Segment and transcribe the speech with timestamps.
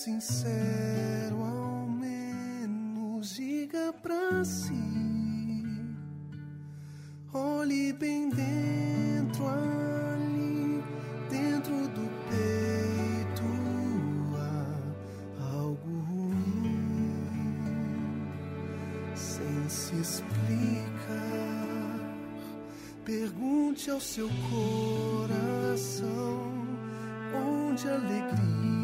[0.00, 4.72] sincero, ao menos diga pra si.
[7.34, 10.82] Olhe bem dentro ali,
[11.28, 13.44] dentro do peito
[15.38, 17.12] há algo ruim,
[19.14, 20.30] sem se explicar.
[23.04, 26.00] Pergunte ao seu coração
[27.34, 28.79] onde alegria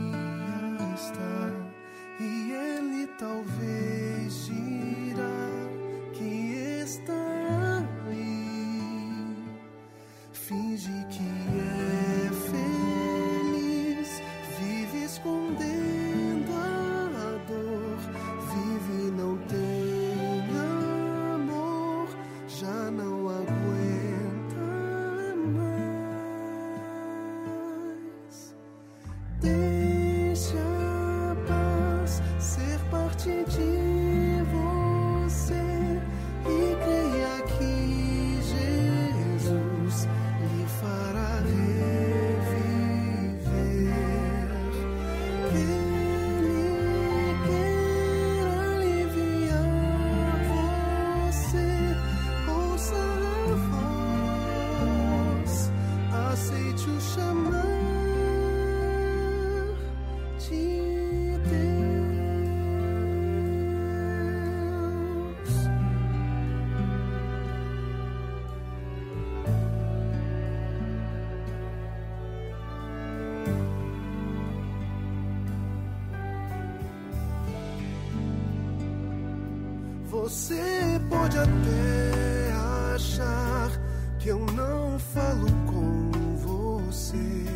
[80.27, 82.53] Você pode até
[82.97, 83.71] achar
[84.19, 87.47] que eu não falo com você,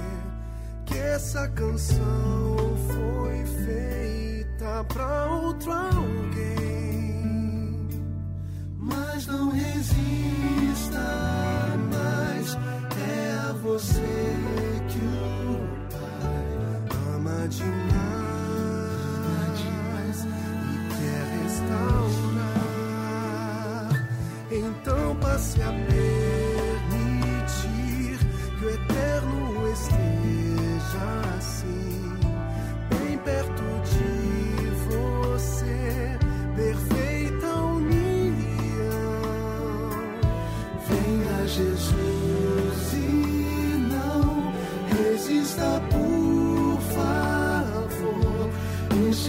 [0.87, 2.40] que essa canção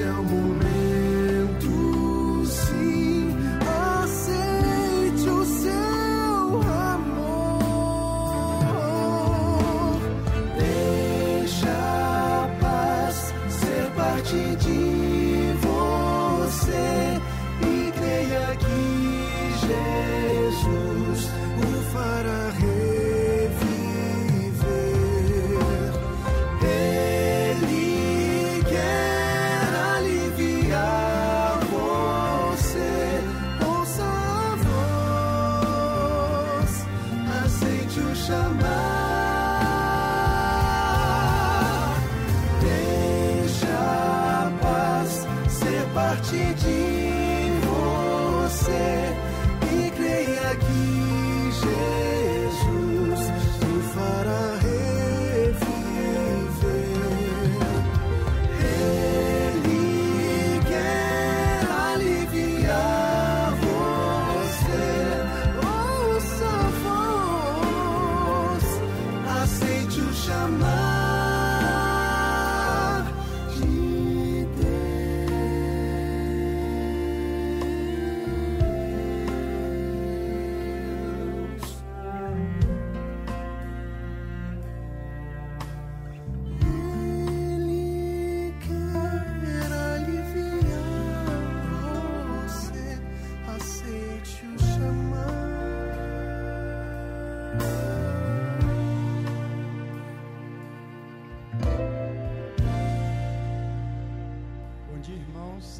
[0.01, 1.69] Este é o momento,
[2.47, 3.35] sim.
[4.01, 6.61] Aceite o seu
[6.95, 7.21] amor.
[10.57, 14.57] Deixa a paz ser parte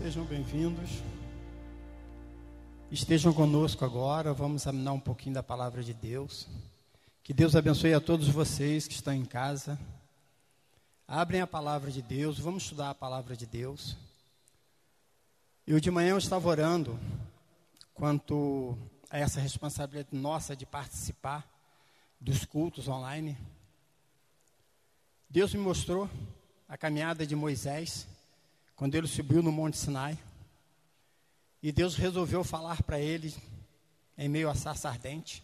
[0.01, 0.89] sejam bem-vindos.
[2.89, 6.47] Estejam conosco agora, vamos examinar um pouquinho da palavra de Deus.
[7.23, 9.79] Que Deus abençoe a todos vocês que estão em casa.
[11.07, 13.95] Abrem a palavra de Deus, vamos estudar a palavra de Deus.
[15.67, 16.99] Eu de manhã eu estava orando
[17.93, 18.75] quanto
[19.07, 21.47] a essa responsabilidade nossa de participar
[22.19, 23.37] dos cultos online,
[25.29, 26.09] Deus me mostrou
[26.67, 28.07] a caminhada de Moisés,
[28.81, 30.17] quando ele subiu no Monte Sinai,
[31.61, 33.31] e Deus resolveu falar para ele,
[34.17, 35.43] em meio a sarça ardente.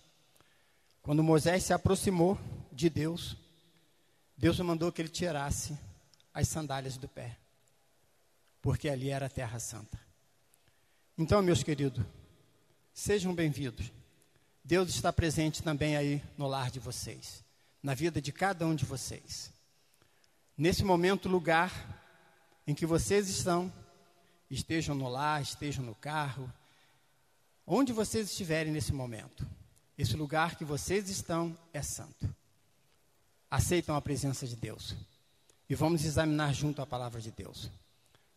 [1.04, 2.36] Quando Moisés se aproximou
[2.72, 3.38] de Deus,
[4.36, 5.78] Deus mandou que ele tirasse
[6.34, 7.38] as sandálias do pé,
[8.60, 10.00] porque ali era a terra santa.
[11.16, 12.04] Então, meus queridos,
[12.92, 13.92] sejam bem-vindos.
[14.64, 17.44] Deus está presente também aí no lar de vocês,
[17.84, 19.54] na vida de cada um de vocês.
[20.58, 21.97] Nesse momento, lugar
[22.68, 23.72] em que vocês estão,
[24.52, 26.52] estejam no lar, estejam no carro,
[27.66, 29.48] onde vocês estiverem nesse momento,
[29.98, 32.30] esse lugar que vocês estão é santo.
[33.50, 34.94] Aceitam a presença de Deus.
[35.70, 37.72] E vamos examinar junto a palavra de Deus.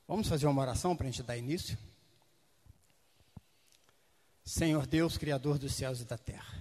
[0.07, 1.77] Vamos fazer uma oração para a gente dar início?
[4.45, 6.61] Senhor Deus, Criador dos céus e da terra.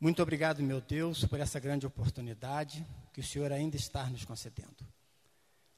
[0.00, 4.89] Muito obrigado, meu Deus, por essa grande oportunidade que o Senhor ainda está nos concedendo.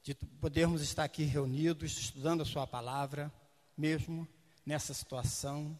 [0.02, 3.32] De podermos estar aqui reunidos, estudando a Sua palavra,
[3.76, 4.26] mesmo
[4.66, 5.78] nessa situação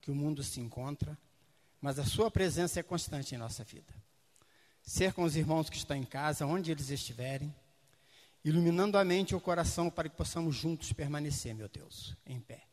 [0.00, 1.16] que o mundo se encontra,
[1.80, 3.92] mas a Sua presença é constante em nossa vida.
[4.82, 7.54] Ser com os irmãos que estão em casa, onde eles estiverem,
[8.44, 12.64] iluminando a mente e o coração para que possamos juntos permanecer, meu Deus, em pé,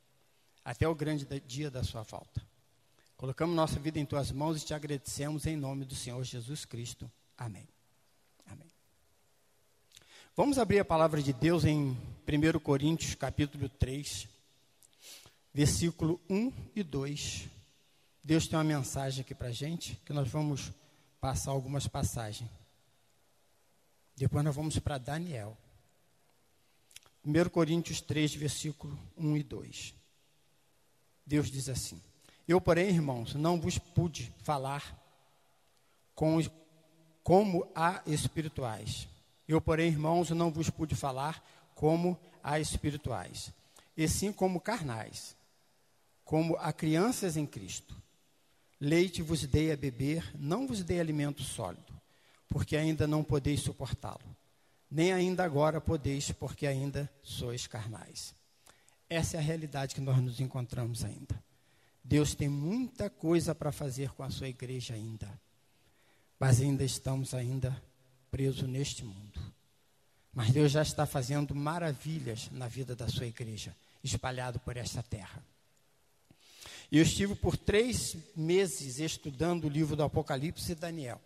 [0.63, 2.41] até o grande dia da Sua volta.
[3.15, 7.09] Colocamos nossa vida em Tuas mãos e te agradecemos em nome do Senhor Jesus Cristo.
[7.37, 7.67] Amém.
[10.33, 11.89] Vamos abrir a palavra de Deus em
[12.25, 14.29] 1 Coríntios, capítulo 3,
[15.53, 17.49] versículo 1 e 2.
[18.23, 20.71] Deus tem uma mensagem aqui para a gente, que nós vamos
[21.19, 22.49] passar algumas passagens.
[24.15, 25.57] Depois nós vamos para Daniel.
[27.25, 29.93] 1 Coríntios 3, versículo 1 e 2.
[31.25, 32.01] Deus diz assim:
[32.47, 34.97] Eu, porém, irmãos, não vos pude falar
[36.15, 36.39] com,
[37.21, 39.10] como a espirituais.
[39.51, 41.43] Eu, porém, irmãos, não vos pude falar
[41.75, 43.51] como a espirituais,
[43.97, 45.35] e sim como carnais,
[46.23, 48.01] como a crianças em Cristo.
[48.79, 51.93] Leite vos dei a beber, não vos dei alimento sólido,
[52.47, 54.23] porque ainda não podeis suportá-lo.
[54.89, 58.33] Nem ainda agora podeis, porque ainda sois carnais.
[59.09, 61.43] Essa é a realidade que nós nos encontramos ainda.
[62.01, 65.29] Deus tem muita coisa para fazer com a sua igreja ainda.
[66.39, 67.90] Mas ainda estamos ainda
[68.31, 69.39] presos neste mundo.
[70.33, 75.43] Mas Deus já está fazendo maravilhas na vida da sua igreja, espalhado por esta terra.
[76.89, 81.21] E eu estive por três meses estudando o livro do Apocalipse e Daniel,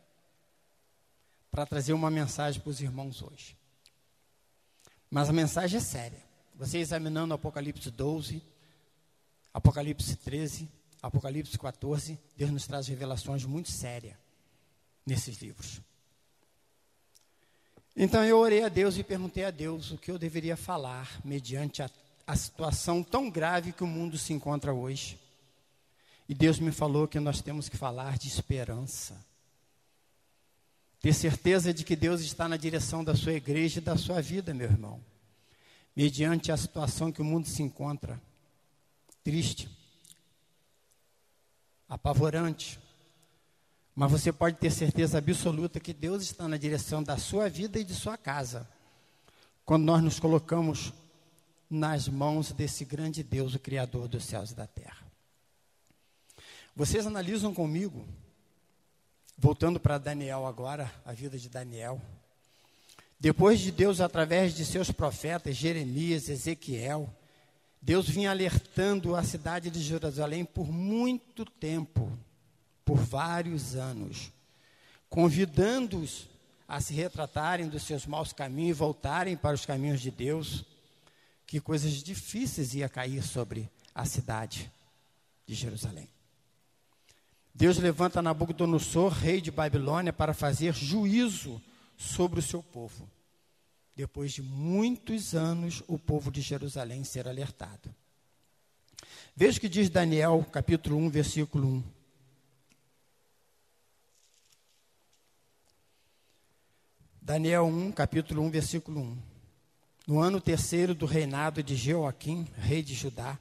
[1.51, 3.55] para trazer uma mensagem para os irmãos hoje.
[5.09, 6.25] Mas a mensagem é séria.
[6.55, 8.41] Você examinando Apocalipse 12,
[9.53, 10.67] Apocalipse 13,
[11.01, 14.17] Apocalipse 14, Deus nos traz revelações muito sérias
[15.05, 15.81] nesses livros.
[17.95, 21.81] Então eu orei a Deus e perguntei a Deus o que eu deveria falar mediante
[21.81, 21.89] a,
[22.27, 25.17] a situação tão grave que o mundo se encontra hoje.
[26.27, 29.15] E Deus me falou que nós temos que falar de esperança.
[30.99, 34.53] Ter certeza de que Deus está na direção da sua igreja e da sua vida,
[34.53, 34.99] meu irmão.
[35.95, 38.19] Mediante a situação que o mundo se encontra.
[39.23, 39.69] Triste.
[41.87, 42.79] Apavorante.
[43.95, 47.83] Mas você pode ter certeza absoluta que Deus está na direção da sua vida e
[47.83, 48.67] de sua casa.
[49.63, 50.91] Quando nós nos colocamos
[51.69, 55.05] nas mãos desse grande Deus, o Criador dos céus e da terra.
[56.75, 58.05] Vocês analisam comigo,
[59.37, 62.01] voltando para Daniel agora, a vida de Daniel.
[63.17, 67.09] Depois de Deus, através de seus profetas, Jeremias, Ezequiel,
[67.81, 72.11] Deus vinha alertando a cidade de Jerusalém por muito tempo,
[72.85, 74.31] por vários anos,
[75.09, 76.27] convidando-os
[76.67, 80.63] a se retratarem dos seus maus caminhos e voltarem para os caminhos de Deus,
[81.45, 84.71] que coisas difíceis ia cair sobre a cidade
[85.45, 86.07] de Jerusalém.
[87.53, 91.61] Deus levanta Nabucodonosor, rei de Babilônia, para fazer juízo
[91.97, 93.09] sobre o seu povo.
[93.95, 97.95] Depois de muitos anos, o povo de Jerusalém ser alertado.
[99.33, 101.94] Veja o que diz Daniel, capítulo 1, versículo 1.
[107.25, 109.17] Daniel 1, capítulo 1, versículo 1.
[110.05, 113.39] No ano terceiro do reinado de Jeoaquim, rei de Judá,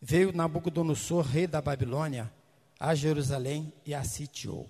[0.00, 2.32] veio Nabucodonosor, rei da Babilônia,
[2.80, 4.66] a Jerusalém e a sitiou.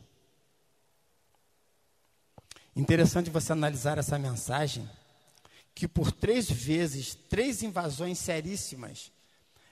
[2.75, 4.90] Interessante você analisar essa mensagem,
[5.72, 9.12] que por três vezes, três invasões seríssimas,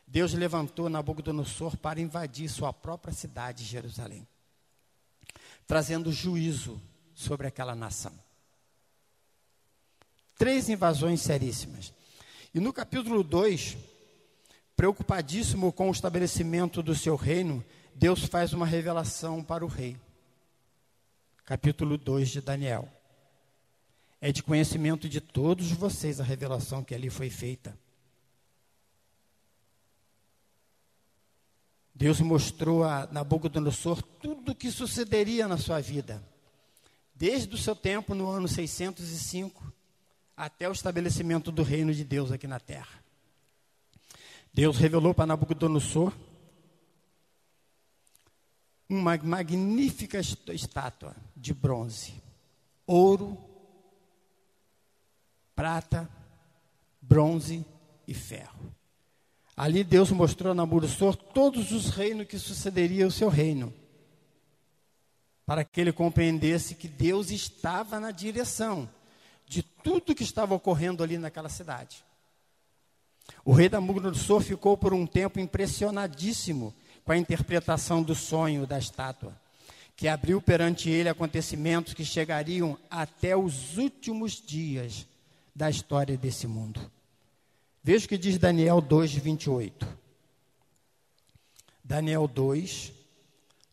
[0.07, 4.25] Deus levantou Nabucodonosor para invadir sua própria cidade, Jerusalém,
[5.67, 6.81] trazendo juízo
[7.17, 8.30] sobre aquela nação.
[10.41, 11.93] Três invasões seríssimas.
[12.55, 13.77] E no capítulo 2,
[14.75, 17.63] preocupadíssimo com o estabelecimento do seu reino,
[17.95, 19.99] Deus faz uma revelação para o rei.
[21.45, 22.89] Capítulo 2 de Daniel.
[24.19, 27.79] É de conhecimento de todos vocês a revelação que ali foi feita.
[31.95, 36.27] Deus mostrou a Nabucodonosor tudo o que sucederia na sua vida,
[37.15, 39.80] desde o seu tempo no ano 605
[40.41, 43.05] até o estabelecimento do reino de Deus aqui na terra.
[44.55, 46.15] Deus revelou para Nabucodonosor
[48.89, 52.15] uma magnífica estátua de bronze,
[52.87, 53.37] ouro,
[55.55, 56.09] prata,
[57.03, 57.63] bronze
[58.09, 58.75] e ferro.
[59.55, 63.75] Ali Deus mostrou a Nabucodonosor todos os reinos que sucederia o seu reino,
[65.45, 68.89] para que ele compreendesse que Deus estava na direção
[69.51, 72.05] de tudo que estava ocorrendo ali naquela cidade.
[73.45, 76.73] O rei Nabucodonosor ficou por um tempo impressionadíssimo
[77.05, 79.37] com a interpretação do sonho da estátua,
[79.97, 85.05] que abriu perante ele acontecimentos que chegariam até os últimos dias
[85.53, 86.89] da história desse mundo.
[87.83, 89.99] Veja o que diz Daniel 2, 28.
[91.83, 92.93] Daniel 2,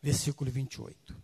[0.01, 1.15] versículo 28.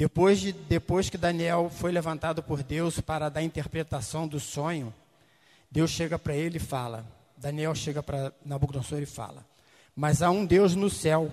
[0.00, 4.94] Depois, de, depois que Daniel foi levantado por Deus para dar interpretação do sonho,
[5.70, 7.04] Deus chega para ele e fala,
[7.36, 9.46] Daniel chega para Nabucodonosor e fala,
[9.94, 11.30] mas há um Deus no céu,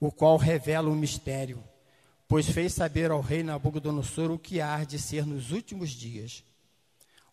[0.00, 1.62] o qual revela o mistério,
[2.26, 6.42] pois fez saber ao rei Nabucodonosor o que há de ser nos últimos dias.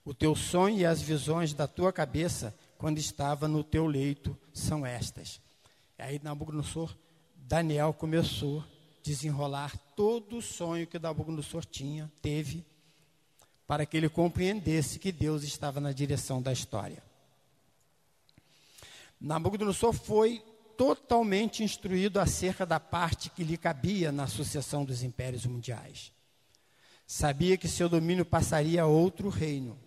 [0.06, 4.86] O teu sonho e as visões da tua cabeça, quando estava no teu leito, são
[4.86, 5.42] estas.
[5.98, 6.96] Aí Nabucodonosor,
[7.36, 8.66] Daniel começou a
[9.02, 12.66] desenrolar todo o sonho que Nabucodonosor tinha, teve,
[13.66, 17.02] para que ele compreendesse que Deus estava na direção da história.
[19.20, 20.44] Nabucodonosor foi
[20.78, 26.12] totalmente instruído acerca da parte que lhe cabia na sucessão dos impérios mundiais.
[27.08, 29.78] Sabia que seu domínio passaria a outro reino.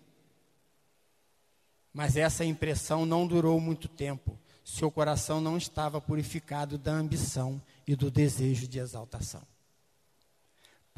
[1.93, 4.37] Mas essa impressão não durou muito tempo.
[4.63, 9.41] Seu coração não estava purificado da ambição e do desejo de exaltação.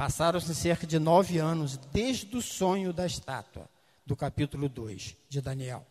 [0.01, 3.69] Passaram-se cerca de nove anos desde o sonho da estátua,
[4.03, 5.85] do capítulo 2 de Daniel,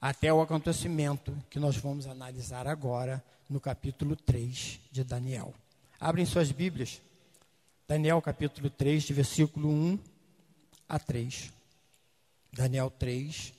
[0.00, 5.52] até o acontecimento que nós vamos analisar agora no capítulo 3 de Daniel.
[5.98, 7.02] Abrem suas Bíblias,
[7.88, 9.98] Daniel capítulo 3, de versículo 1
[10.88, 11.52] a 3.
[12.52, 13.52] Daniel 3,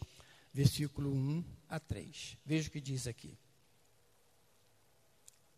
[0.54, 2.38] versículo 1 a 3.
[2.46, 3.38] Veja o que diz aqui.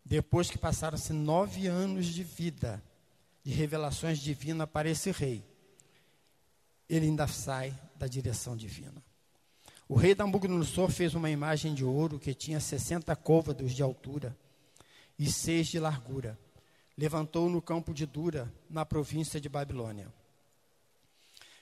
[0.04, 2.82] Depois que passaram-se nove anos de vida,
[3.44, 5.44] de revelações divinas para esse rei,
[6.88, 9.04] ele ainda sai da direção divina.
[9.86, 14.36] O rei Nabucodonosor fez uma imagem de ouro que tinha 60 côvados de altura
[15.18, 16.38] e seis de largura.
[16.96, 20.12] Levantou no campo de Dura, na província de Babilônia.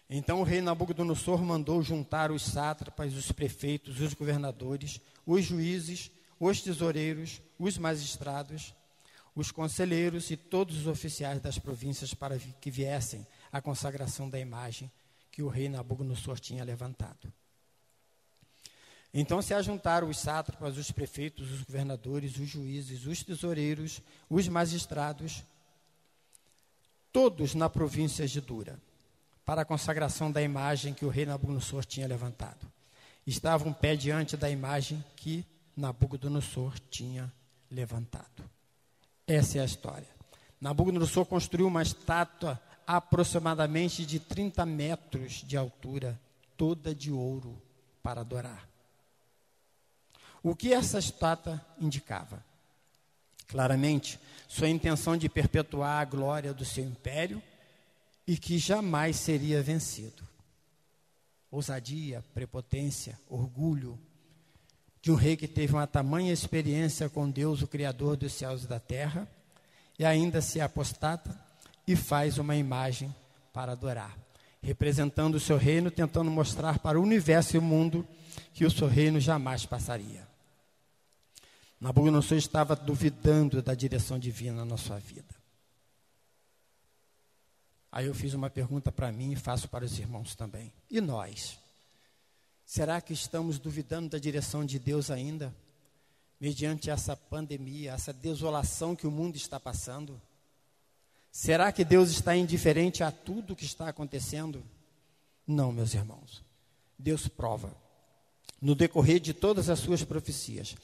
[0.08, 6.60] Então o rei Nabucodonosor mandou juntar os sátrapas, os prefeitos, os governadores, os juízes, os
[6.60, 8.74] tesoureiros, os magistrados,
[9.34, 14.90] os conselheiros e todos os oficiais das províncias para que viessem à consagração da imagem
[15.30, 17.32] que o rei Nabucodonosor tinha levantado.
[19.14, 25.42] Então se ajuntaram os sátrapas, os prefeitos, os governadores, os juízes, os tesoureiros, os magistrados,
[27.12, 28.78] todos na província de Dura
[29.44, 32.66] para a consagração da imagem que o rei Nabucodonosor tinha levantado.
[33.26, 35.44] Estavam pé diante da imagem que
[35.76, 37.32] Nabucodonosor tinha
[37.70, 38.48] levantado.
[39.26, 40.08] Essa é a história.
[40.60, 46.20] Nabucodonosor construiu uma estátua aproximadamente de 30 metros de altura,
[46.56, 47.60] toda de ouro,
[48.02, 48.68] para adorar.
[50.42, 52.44] O que essa estátua indicava?
[53.46, 57.40] Claramente, sua intenção de perpetuar a glória do seu império
[58.26, 60.26] e que jamais seria vencido.
[61.50, 63.98] Ousadia, prepotência, orgulho
[65.02, 68.68] de um rei que teve uma tamanha experiência com Deus, o Criador dos céus e
[68.68, 69.28] da terra,
[69.98, 71.36] e ainda se apostata
[71.86, 73.12] e faz uma imagem
[73.52, 74.16] para adorar,
[74.62, 78.06] representando o seu reino, tentando mostrar para o universo e o mundo
[78.54, 80.26] que o seu reino jamais passaria.
[81.80, 85.34] Nabucodonosor estava duvidando da direção divina na sua vida.
[87.90, 90.72] Aí eu fiz uma pergunta para mim e faço para os irmãos também.
[90.88, 91.58] E nós?
[92.74, 95.54] Será que estamos duvidando da direção de Deus ainda?
[96.40, 100.18] Mediante essa pandemia, essa desolação que o mundo está passando?
[101.30, 104.64] Será que Deus está indiferente a tudo que está acontecendo?
[105.46, 106.42] Não, meus irmãos.
[106.98, 107.76] Deus prova,
[108.58, 110.74] no decorrer de todas as suas profecias,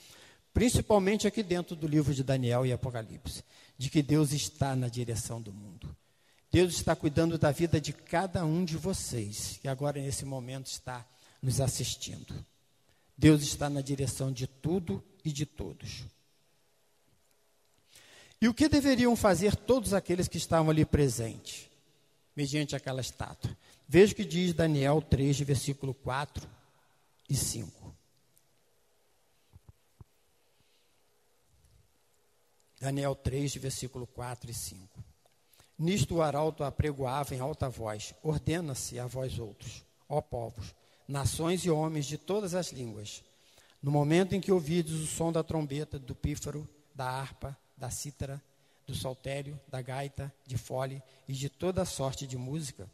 [0.53, 3.43] principalmente aqui dentro do livro de Daniel e Apocalipse,
[3.79, 5.97] de que Deus está na direção do mundo.
[6.53, 11.03] Deus está cuidando da vida de cada um de vocês, que agora nesse momento está
[11.43, 12.45] nos assistindo.
[13.17, 16.05] Deus está na direção de tudo e de todos.
[18.41, 21.69] E o que deveriam fazer todos aqueles que estavam ali presentes,
[22.37, 23.57] mediante aquela estátua?
[23.89, 26.49] Veja o que diz Daniel 3, versículo 4
[27.29, 27.97] e 5.
[32.81, 35.05] Daniel 3, versículo 4 e 5.
[35.77, 40.75] Nisto o arauto apregoava em alta voz: Ordena-se a vós outros, ó povos,
[41.09, 43.25] nações e homens de todas as línguas.
[43.83, 48.43] No momento em que ouvides o som da trombeta, do pífaro, da harpa, da cítara,
[48.87, 52.89] do saltério, da gaita, de fole e de toda sorte de música,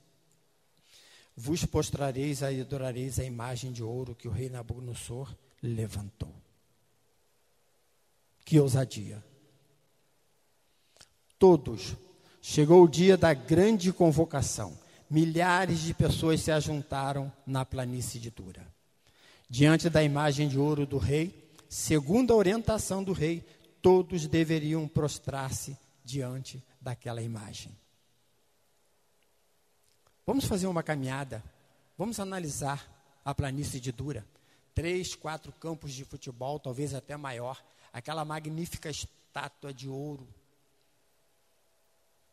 [1.37, 6.33] vos postrareis e adorareis a imagem de ouro que o rei Nabucodonosor levantou.
[8.45, 9.25] Que ousadia!
[11.39, 11.97] Todos,
[12.41, 18.67] chegou o dia da grande convocação milhares de pessoas se ajuntaram na planície de Dura.
[19.49, 23.45] Diante da imagem de ouro do rei, segundo a orientação do rei,
[23.83, 27.77] todos deveriam prostrar-se diante daquela imagem.
[30.27, 31.45] Vamos fazer uma caminhada,
[31.99, 32.91] vamos analisar
[33.25, 34.27] a planície de Dura.
[34.75, 40.27] Três, quatro campos de futebol, talvez até maior, aquela magnífica estátua de ouro,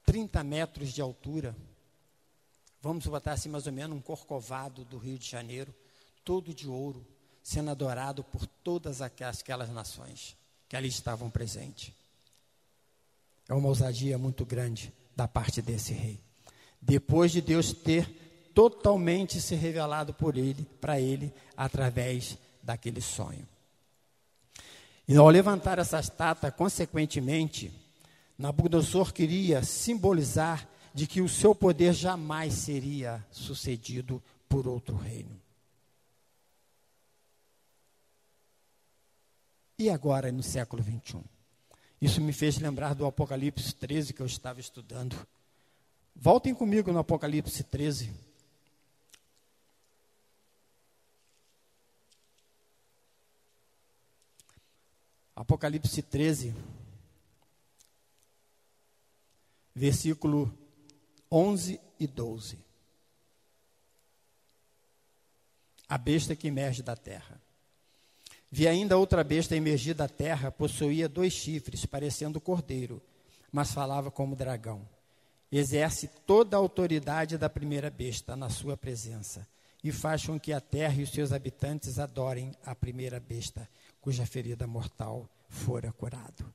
[0.05, 1.55] 30 metros de altura,
[2.81, 5.73] vamos botar assim mais ou menos um corcovado do Rio de Janeiro,
[6.25, 7.05] todo de ouro,
[7.43, 10.35] sendo adorado por todas aquelas nações
[10.67, 11.93] que ali estavam presentes.
[13.47, 16.19] É uma ousadia muito grande da parte desse rei.
[16.81, 18.07] Depois de Deus ter
[18.53, 23.47] totalmente se revelado por ele, para ele, através daquele sonho.
[25.07, 27.71] E ao levantar essa estátua, consequentemente,
[28.37, 35.39] Nabucodonosor queria simbolizar de que o seu poder jamais seria sucedido por outro reino.
[39.77, 41.23] E agora, no século 21?
[42.01, 45.15] Isso me fez lembrar do Apocalipse 13 que eu estava estudando.
[46.15, 48.11] Voltem comigo no Apocalipse 13.
[55.35, 56.53] Apocalipse 13,
[59.73, 60.60] versículo
[61.31, 62.59] 11 e 12.
[65.87, 67.41] A besta que emerge da terra.
[68.51, 73.01] Vi ainda outra besta emergir da terra, possuía dois chifres, parecendo cordeiro,
[73.49, 74.85] mas falava como dragão.
[75.49, 79.47] Exerce toda a autoridade da primeira besta na sua presença,
[79.81, 83.69] e faz com que a terra e os seus habitantes adorem a primeira besta,
[84.01, 86.53] cuja ferida mortal fora curado.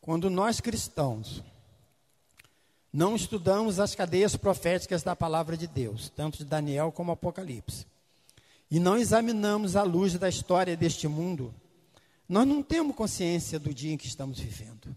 [0.00, 1.42] Quando nós cristãos
[2.92, 7.86] não estudamos as cadeias proféticas da palavra de Deus, tanto de Daniel como Apocalipse,
[8.70, 11.54] e não examinamos a luz da história deste mundo,
[12.28, 14.96] nós não temos consciência do dia em que estamos vivendo.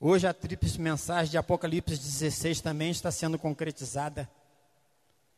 [0.00, 4.28] Hoje a tríplice mensagem de Apocalipse 16 também está sendo concretizada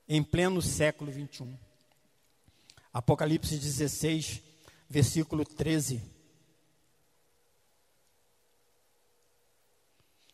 [0.08, 1.56] em pleno século 21.
[2.92, 4.40] Apocalipse 16,
[4.88, 6.15] versículo 13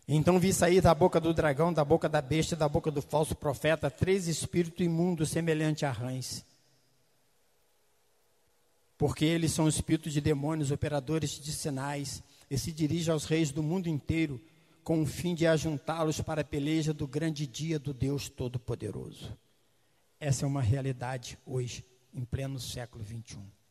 [0.06, 3.34] Então vi sair da boca do dragão, da boca da besta, da boca do falso
[3.34, 6.44] profeta, três espíritos imundos semelhantes a rãs.
[8.98, 13.62] Porque eles são espíritos de demônios, operadores de sinais, e se dirigem aos reis do
[13.62, 14.40] mundo inteiro,
[14.84, 19.36] com o fim de ajuntá-los para a peleja do grande dia do Deus Todo-Poderoso.
[20.18, 23.61] Essa é uma realidade hoje, em pleno século 21.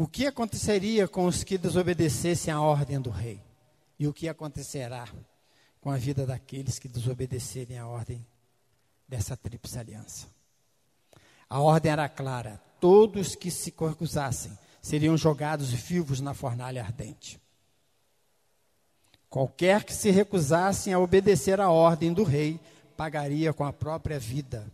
[0.00, 3.38] O que aconteceria com os que desobedecessem à ordem do rei?
[3.98, 5.06] E o que acontecerá
[5.78, 8.24] com a vida daqueles que desobedecerem à ordem
[9.06, 10.26] dessa tríplice aliança?
[11.50, 17.38] A ordem era clara: todos que se recusassem seriam jogados vivos na fornalha ardente.
[19.28, 22.58] Qualquer que se recusassem a obedecer à ordem do rei
[22.96, 24.66] pagaria com a própria vida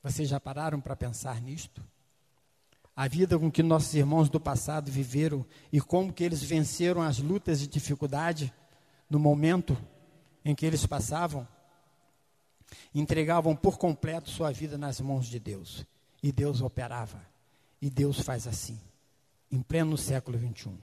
[0.00, 1.82] Vocês já pararam para pensar nisto?
[3.00, 7.18] A vida com que nossos irmãos do passado viveram e como que eles venceram as
[7.18, 8.52] lutas e dificuldade
[9.08, 9.74] no momento
[10.44, 11.48] em que eles passavam,
[12.94, 15.86] entregavam por completo sua vida nas mãos de Deus.
[16.22, 17.24] E Deus operava.
[17.80, 18.78] E Deus faz assim,
[19.50, 20.76] em pleno século 21.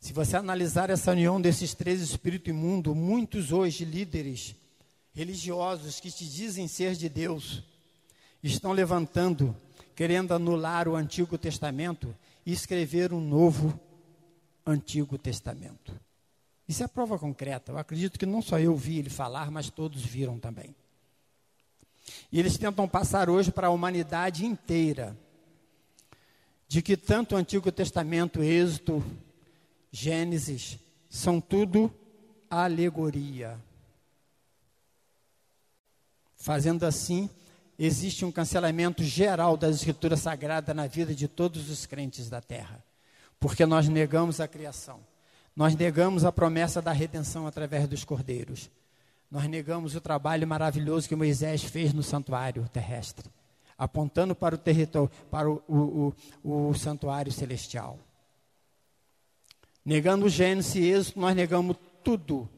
[0.00, 4.56] Se você analisar essa união desses três espíritos imundos, muitos hoje líderes
[5.14, 7.62] religiosos que te dizem ser de Deus
[8.42, 9.56] estão levantando,
[9.96, 13.80] querendo anular o Antigo Testamento e escrever um novo
[14.64, 15.98] Antigo Testamento.
[16.68, 17.72] Isso é prova concreta.
[17.72, 20.76] Eu acredito que não só eu vi ele falar, mas todos viram também.
[22.30, 25.16] E eles tentam passar hoje para a humanidade inteira
[26.68, 29.02] de que tanto o Antigo Testamento, Êxodo,
[29.90, 30.78] Gênesis,
[31.08, 31.92] são tudo
[32.50, 33.58] alegoria.
[36.36, 37.30] Fazendo assim,
[37.78, 42.82] existe um cancelamento geral das Escrituras Sagradas na vida de todos os crentes da terra,
[43.38, 45.00] porque nós negamos a criação.
[45.54, 48.70] Nós negamos a promessa da redenção através dos cordeiros.
[49.30, 53.30] Nós negamos o trabalho maravilhoso que Moisés fez no santuário terrestre,
[53.76, 57.98] apontando para o território, para o, o, o, o santuário celestial.
[59.84, 62.48] Negando o Gênesis e Êxodo, nós negamos tudo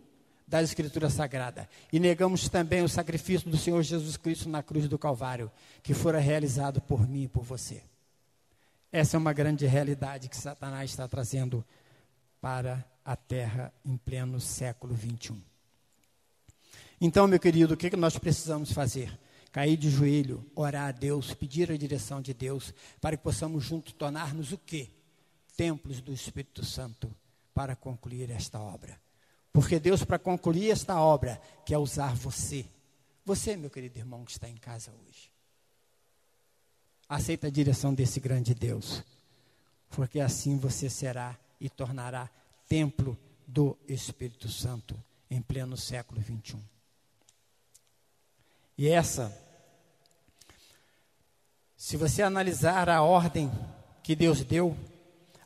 [0.49, 1.69] da Escritura Sagrada.
[1.93, 5.51] E negamos também o sacrifício do Senhor Jesus Cristo na cruz do Calvário,
[5.83, 7.83] que fora realizado por mim e por você.
[8.91, 11.63] Essa é uma grande realidade que Satanás está trazendo
[12.41, 15.39] para a terra em pleno século 21.
[17.01, 19.17] Então, meu querido, o que, que nós precisamos fazer?
[19.53, 23.93] Cair de joelho, orar a Deus, pedir a direção de Deus, para que possamos juntos
[23.93, 24.91] tornar-nos o quê?
[25.57, 27.15] Templos do Espírito Santo
[27.53, 28.99] para concluir esta obra.
[29.59, 32.65] Porque Deus, para concluir esta obra, quer usar você.
[33.25, 35.33] Você, meu querido irmão, que está em casa hoje.
[37.09, 39.03] Aceita a direção desse grande Deus.
[39.91, 42.31] Porque assim você será e tornará
[42.69, 43.19] templo
[43.49, 44.97] do Espírito Santo
[45.29, 46.63] em pleno século 21.
[48.79, 49.37] E essa,
[51.77, 53.51] se você analisar a ordem
[54.05, 54.79] que Deus deu,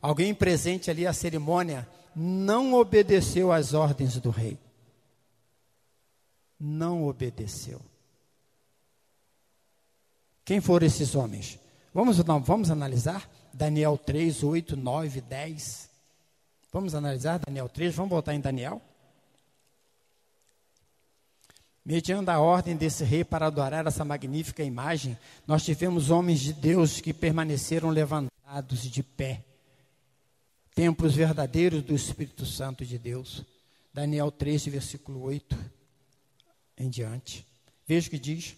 [0.03, 4.59] alguém presente ali à cerimônia não obedeceu às ordens do rei.
[6.59, 7.81] Não obedeceu.
[10.45, 11.59] Quem foram esses homens?
[11.95, 15.91] Vamos, vamos analisar Daniel 3, 8, 9, 10.
[16.73, 18.81] Vamos analisar Daniel 3, vamos voltar em Daniel.
[21.85, 27.01] Mediante a ordem desse rei para adorar essa magnífica imagem, nós tivemos homens de Deus
[27.01, 29.45] que permaneceram levantados de pé.
[30.75, 33.45] Templos verdadeiros do Espírito Santo de Deus.
[33.93, 35.55] Daniel 3, versículo 8
[36.79, 37.47] em diante.
[37.87, 38.57] Veja o que diz.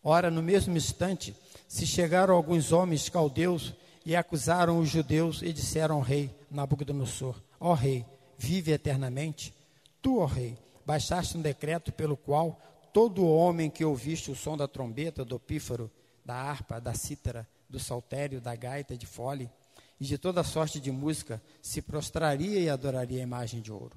[0.00, 1.34] Ora, no mesmo instante,
[1.66, 7.74] se chegaram alguns homens caldeus e acusaram os judeus e disseram ao rei Nabucodonosor: Ó
[7.74, 8.06] rei,
[8.38, 9.52] vive eternamente.
[10.00, 12.60] Tu, ó rei, baixaste um decreto pelo qual
[12.92, 15.90] todo homem que ouviste o som da trombeta, do pífaro,
[16.24, 19.50] da harpa, da cítara, do saltério, da gaita de fole
[20.00, 23.96] e de toda sorte de música se prostraria e adoraria a imagem de ouro.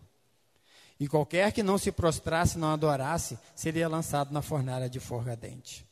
[1.00, 5.86] E qualquer que não se prostrasse não adorasse, seria lançado na fornalha de fogo ardente.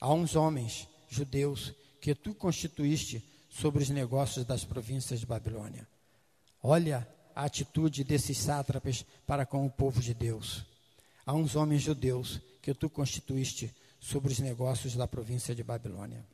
[0.00, 5.86] Há uns homens, judeus, que tu constituíste sobre os negócios das províncias de Babilônia.
[6.62, 10.64] Olha a atitude desses sátrapas para com o povo de Deus.
[11.24, 16.24] Há uns homens judeus que tu constituíste sobre os negócios da província de Babilônia.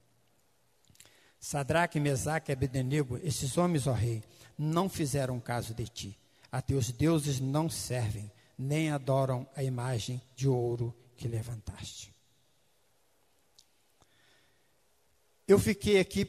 [1.38, 4.22] Sadraque, Mesaque e Abednego, esses homens, ó rei,
[4.58, 6.18] não fizeram caso de ti.
[6.50, 12.14] A teus deuses não servem, nem adoram a imagem de ouro que levantaste.
[15.46, 16.24] Eu fiquei aqui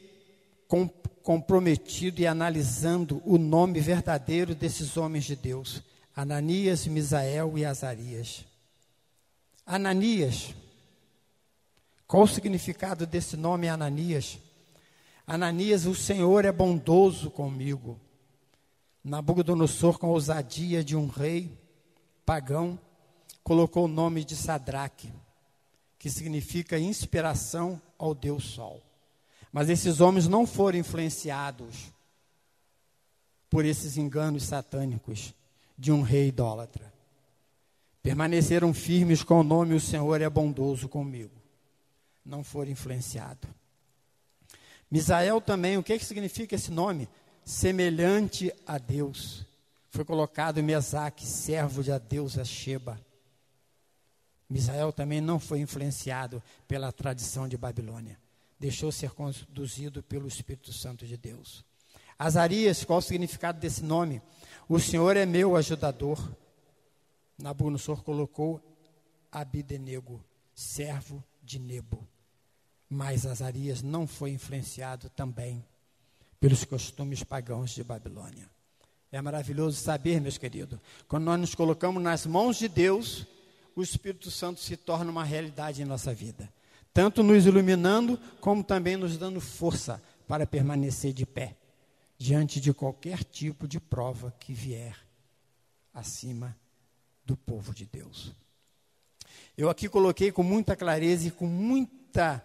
[0.68, 5.82] com, comprometido e analisando o nome verdadeiro desses homens de Deus:
[6.14, 8.44] Ananias, Misael e Azarias.
[9.66, 10.54] Ananias,
[12.06, 14.38] qual o significado desse nome Ananias?
[15.30, 18.00] Ananias, o Senhor é bondoso comigo.
[19.04, 21.52] Nabucodonosor, com a ousadia de um rei
[22.24, 22.80] pagão,
[23.44, 25.12] colocou o nome de Sadraque,
[25.98, 28.82] que significa inspiração ao Deus Sol.
[29.52, 31.92] Mas esses homens não foram influenciados
[33.50, 35.34] por esses enganos satânicos
[35.76, 36.90] de um rei idólatra.
[38.02, 41.36] Permaneceram firmes com o nome O Senhor é bondoso comigo.
[42.24, 43.57] Não foram influenciados.
[44.90, 47.08] Misael também, o que, que significa esse nome?
[47.44, 49.44] Semelhante a Deus.
[49.90, 53.00] Foi colocado Mesaque, servo de a deusa Sheba.
[54.48, 58.18] Misael também não foi influenciado pela tradição de Babilônia.
[58.58, 61.64] Deixou ser conduzido pelo Espírito Santo de Deus.
[62.18, 64.22] Azarias, qual o significado desse nome?
[64.68, 66.18] O Senhor é meu ajudador.
[67.38, 68.60] Nabucodonosor colocou
[69.30, 70.24] Abidenego,
[70.54, 72.06] servo de Nebo.
[72.88, 75.64] Mas Azarias não foi influenciado também
[76.40, 78.48] pelos costumes pagãos de Babilônia.
[79.10, 83.26] É maravilhoso saber, meus queridos, quando nós nos colocamos nas mãos de Deus,
[83.74, 86.52] o Espírito Santo se torna uma realidade em nossa vida,
[86.92, 91.56] tanto nos iluminando, como também nos dando força para permanecer de pé
[92.18, 94.96] diante de qualquer tipo de prova que vier
[95.94, 96.56] acima
[97.24, 98.32] do povo de Deus.
[99.56, 102.44] Eu aqui coloquei com muita clareza e com muita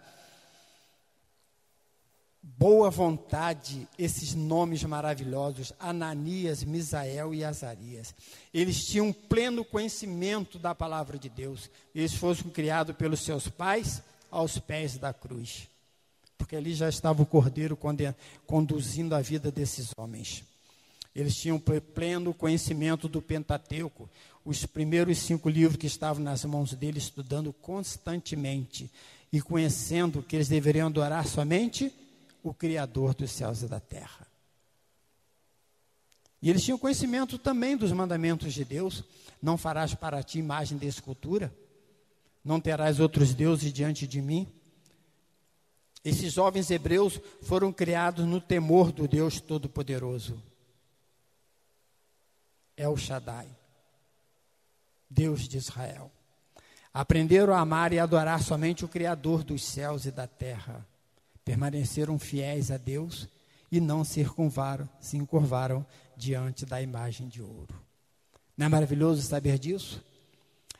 [2.58, 8.14] boa vontade esses nomes maravilhosos, Ananias, Misael e Azarias.
[8.52, 11.70] Eles tinham pleno conhecimento da palavra de Deus.
[11.94, 15.68] Eles foram criados pelos seus pais aos pés da cruz.
[16.36, 17.78] Porque ali já estava o cordeiro
[18.46, 20.44] conduzindo a vida desses homens.
[21.14, 24.10] Eles tinham pleno conhecimento do Pentateuco,
[24.44, 28.90] os primeiros cinco livros que estavam nas mãos deles, estudando constantemente
[29.32, 31.92] e conhecendo que eles deveriam adorar somente
[32.44, 34.28] o Criador dos céus e da terra.
[36.42, 39.02] E eles tinham conhecimento também dos mandamentos de Deus:
[39.42, 41.52] não farás para ti imagem de escultura,
[42.44, 44.46] não terás outros deuses diante de mim.
[46.04, 50.40] Esses jovens hebreus foram criados no temor do Deus Todo-Poderoso.
[52.76, 53.48] El Shaddai,
[55.08, 56.12] Deus de Israel.
[56.92, 60.86] Aprenderam a amar e adorar somente o Criador dos céus e da terra
[61.44, 63.28] permaneceram fiéis a Deus
[63.70, 64.24] e não se
[65.00, 65.84] se encurvaram
[66.16, 67.74] diante da imagem de ouro.
[68.56, 70.02] Não é maravilhoso saber disso?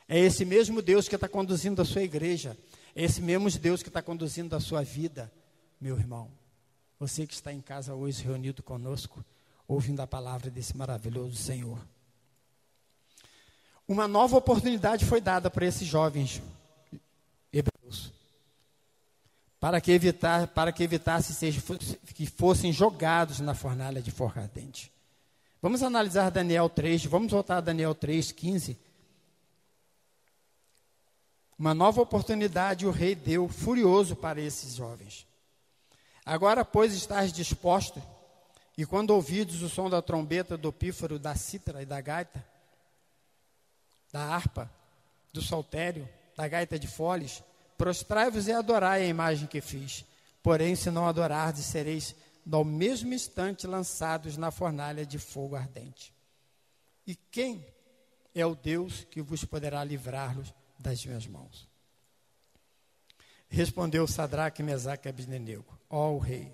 [0.07, 2.57] É esse mesmo Deus que está conduzindo a sua igreja,
[2.95, 5.31] é esse mesmo Deus que está conduzindo a sua vida,
[5.79, 6.31] meu irmão.
[6.99, 9.23] Você que está em casa hoje reunido conosco,
[9.67, 11.79] ouvindo a palavra desse maravilhoso Senhor.
[13.87, 16.41] Uma nova oportunidade foi dada para esses jovens
[17.51, 17.75] hebreus
[19.65, 21.59] para que, evitar, para que evitasse seja,
[22.13, 24.93] que fossem jogados na fornalha de fogo ardente.
[25.59, 28.77] Vamos analisar Daniel 3, vamos voltar a Daniel 3, 15.
[31.57, 35.25] Uma nova oportunidade o rei deu furioso para esses jovens.
[36.23, 37.99] Agora, pois, estás disposto,
[38.77, 42.45] e quando ouvides o som da trombeta, do pífaro, da cítara e da gaita,
[44.13, 44.69] da harpa,
[45.33, 47.41] do saltério, da gaita de foles,
[47.77, 50.05] Prostrai-vos e adorai a imagem que fiz.
[50.41, 56.13] Porém, se não adorardes, sereis no mesmo instante lançados na fornalha de fogo ardente.
[57.07, 57.65] E quem
[58.33, 61.67] é o Deus que vos poderá livrar-los das minhas mãos?
[63.47, 66.51] Respondeu Sadraque, Mesaque e Abednego, ó o rei,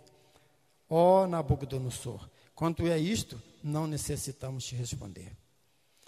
[0.90, 5.36] ó Nabucodonosor, quanto é isto, não necessitamos te responder.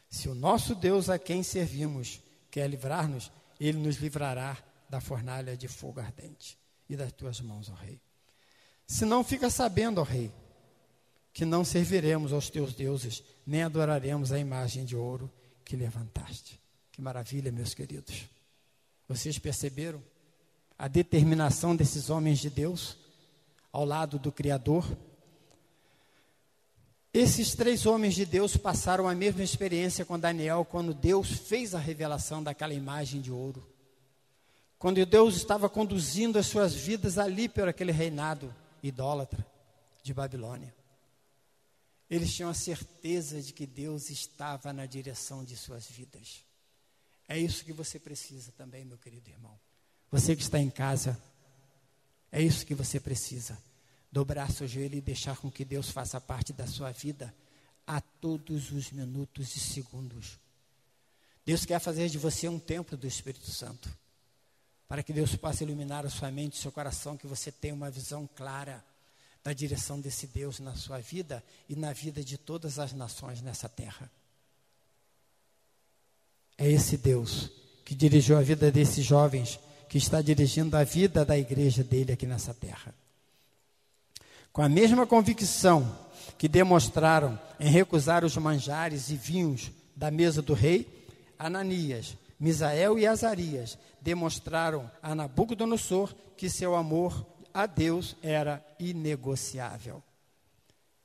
[0.09, 2.21] Se o nosso Deus a quem servimos
[2.51, 4.57] quer livrar-nos, ele nos livrará
[4.93, 6.55] da fornalha de fogo ardente
[6.87, 7.99] e das tuas mãos, ó Rei.
[8.85, 10.31] Se não fica sabendo, ó Rei,
[11.33, 15.31] que não serviremos aos teus deuses, nem adoraremos a imagem de ouro
[15.65, 16.61] que levantaste.
[16.91, 18.25] Que maravilha, meus queridos.
[19.07, 19.99] Vocês perceberam
[20.77, 22.95] a determinação desses homens de Deus
[23.71, 24.85] ao lado do Criador?
[27.11, 31.79] Esses três homens de Deus passaram a mesma experiência com Daniel quando Deus fez a
[31.79, 33.72] revelação daquela imagem de ouro.
[34.83, 39.47] Quando Deus estava conduzindo as suas vidas ali por aquele reinado idólatra
[40.03, 40.75] de Babilônia.
[42.09, 46.43] Eles tinham a certeza de que Deus estava na direção de suas vidas.
[47.29, 49.57] É isso que você precisa também, meu querido irmão.
[50.11, 51.17] Você que está em casa,
[52.29, 53.57] é isso que você precisa.
[54.11, 57.33] Dobrar seu joelho e deixar com que Deus faça parte da sua vida
[57.87, 60.37] a todos os minutos e segundos.
[61.45, 64.02] Deus quer fazer de você um templo do Espírito Santo
[64.87, 67.89] para que Deus possa iluminar a sua mente, o seu coração, que você tenha uma
[67.89, 68.83] visão clara
[69.43, 73.67] da direção desse Deus na sua vida e na vida de todas as nações nessa
[73.67, 74.09] terra.
[76.57, 77.49] É esse Deus
[77.83, 82.25] que dirigiu a vida desses jovens, que está dirigindo a vida da igreja dele aqui
[82.25, 82.93] nessa terra.
[84.51, 85.97] Com a mesma convicção
[86.37, 93.05] que demonstraram em recusar os manjares e vinhos da mesa do rei, Ananias, Misael e
[93.05, 100.03] Azarias demonstraram a Nabucodonosor que seu amor a Deus era inegociável.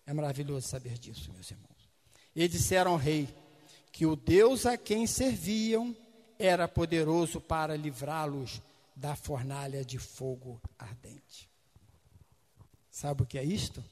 [0.05, 1.69] É maravilhoso saber disso, meus irmãos.
[2.35, 3.29] E disseram ao rei
[3.93, 5.97] que o Deus a quem serviam
[6.39, 8.61] era poderoso para livrá-los
[8.97, 11.49] da fornalha de fogo ardente.
[12.91, 13.85] Sabe o que é isto?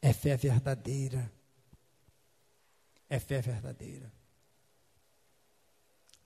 [0.00, 1.32] É fé verdadeira.
[3.08, 4.12] É fé verdadeira.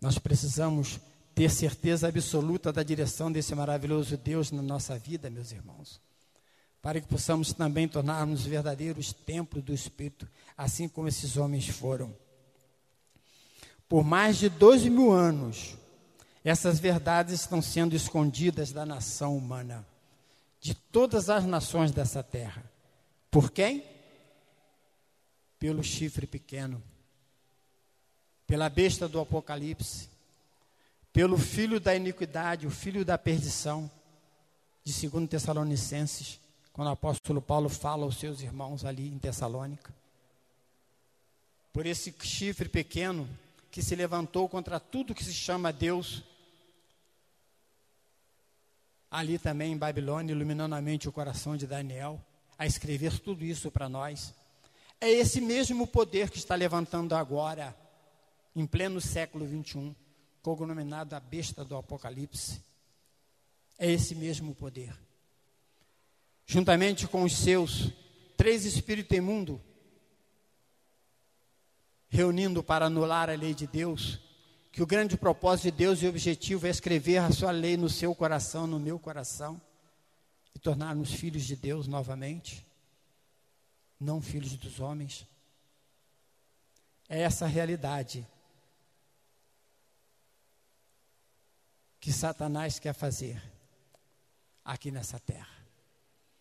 [0.00, 0.98] Nós precisamos
[1.34, 6.00] ter certeza absoluta da direção desse maravilhoso Deus na nossa vida, meus irmãos,
[6.82, 12.14] para que possamos também tornarmos verdadeiros templos do Espírito, assim como esses homens foram.
[13.88, 15.76] Por mais de dois mil anos,
[16.44, 19.86] essas verdades estão sendo escondidas da nação humana,
[20.60, 22.62] de todas as nações dessa terra.
[23.30, 23.84] Por quem?
[25.58, 26.82] Pelo chifre pequeno,
[28.46, 30.09] pela besta do Apocalipse,
[31.12, 33.90] pelo filho da iniquidade, o filho da perdição,
[34.84, 36.40] de 2 Tessalonicenses,
[36.72, 39.92] quando o apóstolo Paulo fala aos seus irmãos ali em Tessalônica.
[41.72, 43.28] Por esse chifre pequeno
[43.70, 46.22] que se levantou contra tudo que se chama Deus,
[49.10, 52.20] ali também em Babilônia, iluminando a mente e o coração de Daniel,
[52.56, 54.32] a escrever tudo isso para nós.
[55.00, 57.76] É esse mesmo poder que está levantando agora,
[58.54, 59.94] em pleno século 21,
[60.42, 62.62] cognominado a besta do Apocalipse.
[63.78, 64.94] É esse mesmo poder.
[66.46, 67.90] Juntamente com os seus
[68.36, 69.60] três espíritos imundos,
[72.08, 74.18] reunindo para anular a lei de Deus,
[74.72, 78.14] que o grande propósito de Deus e objetivo é escrever a sua lei no seu
[78.14, 79.60] coração, no meu coração,
[80.54, 82.66] e tornar-nos filhos de Deus novamente,
[83.98, 85.26] não filhos dos homens.
[87.08, 88.26] É essa a realidade
[92.00, 93.40] que Satanás quer fazer
[94.64, 95.60] aqui nessa terra.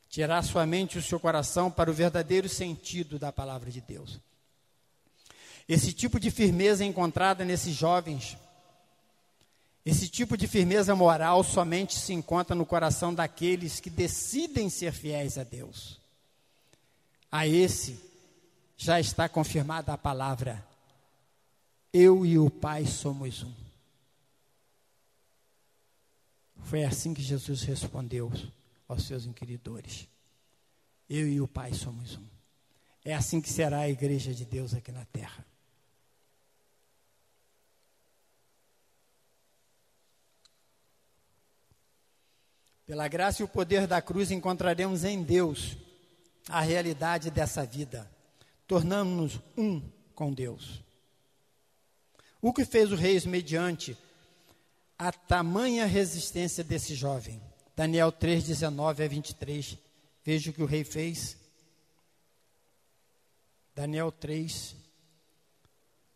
[0.09, 4.19] Tirar sua mente e o seu coração para o verdadeiro sentido da palavra de Deus.
[5.67, 8.37] Esse tipo de firmeza encontrada nesses jovens,
[9.85, 15.37] esse tipo de firmeza moral somente se encontra no coração daqueles que decidem ser fiéis
[15.37, 15.99] a Deus.
[17.31, 17.99] A esse
[18.75, 20.65] já está confirmada a palavra:
[21.93, 23.68] Eu e o Pai somos um.
[26.63, 28.31] Foi assim que Jesus respondeu
[28.87, 30.07] aos seus inquiridores:
[31.09, 32.27] Eu e o Pai somos um.
[33.03, 35.45] É assim que será a igreja de Deus aqui na terra.
[42.85, 45.77] Pela graça e o poder da cruz, encontraremos em Deus
[46.47, 48.09] a realidade dessa vida,
[48.67, 49.79] tornando-nos um
[50.15, 50.83] com Deus.
[52.41, 53.95] O que fez o rei mediante
[54.99, 57.41] a tamanha resistência desse jovem?
[57.73, 59.77] Daniel 3, 19 a 23.
[60.25, 61.37] Veja o que o rei fez.
[63.73, 64.75] Daniel 3,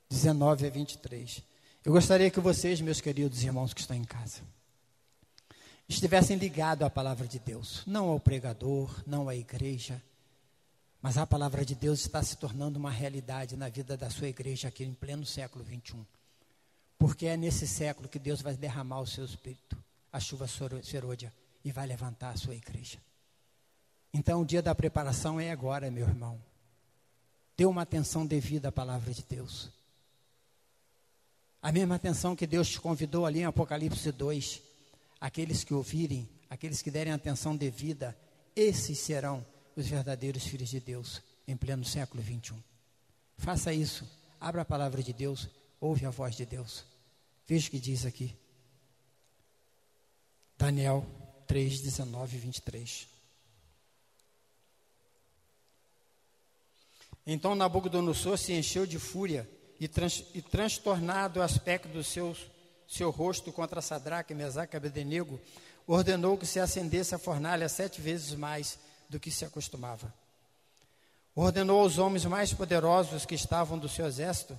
[0.10, 1.42] 19 a 23.
[1.86, 4.42] Eu gostaria que vocês, meus queridos irmãos que estão em casa,
[5.88, 10.02] estivessem ligados à palavra de Deus, não ao pregador, não à igreja,
[11.02, 14.68] mas a palavra de Deus está se tornando uma realidade na vida da sua igreja
[14.68, 16.06] aqui em pleno século 21.
[17.04, 19.78] Porque é nesse século que Deus vai derramar o seu espírito,
[20.10, 22.98] a chuva serôdia, e vai levantar a sua igreja.
[24.14, 26.42] Então o dia da preparação é agora, meu irmão.
[27.58, 29.70] Dê uma atenção devida à palavra de Deus.
[31.62, 34.62] A mesma atenção que Deus te convidou ali em Apocalipse 2
[35.20, 38.18] aqueles que ouvirem, aqueles que derem atenção devida,
[38.56, 42.58] esses serão os verdadeiros filhos de Deus em pleno século 21.
[43.38, 45.50] Faça isso, abra a palavra de Deus,
[45.82, 46.93] ouve a voz de Deus.
[47.54, 48.36] Veja o que diz aqui.
[50.58, 51.06] Daniel
[51.46, 53.08] 3, 19 e 23.
[57.28, 59.48] Então Nabucodonosor se encheu de fúria
[59.80, 62.40] e, trans, e transtornado o aspecto dos seus
[62.88, 65.40] seu rosto contra Sadraque, Mesaque e Abednego,
[65.86, 70.12] ordenou que se acendesse a fornalha sete vezes mais do que se acostumava.
[71.36, 74.58] Ordenou aos homens mais poderosos que estavam do seu exército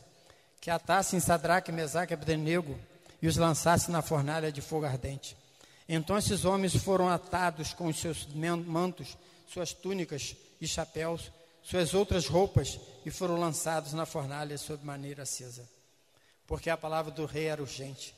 [0.64, 2.80] que atassem Sadraque, Mesaque e Abednego
[3.20, 5.36] e os lançassem na fornalha de fogo ardente.
[5.86, 11.30] Então esses homens foram atados com os seus mantos, suas túnicas e chapéus,
[11.62, 15.68] suas outras roupas e foram lançados na fornalha sob maneira acesa.
[16.46, 18.14] Porque a palavra do rei era urgente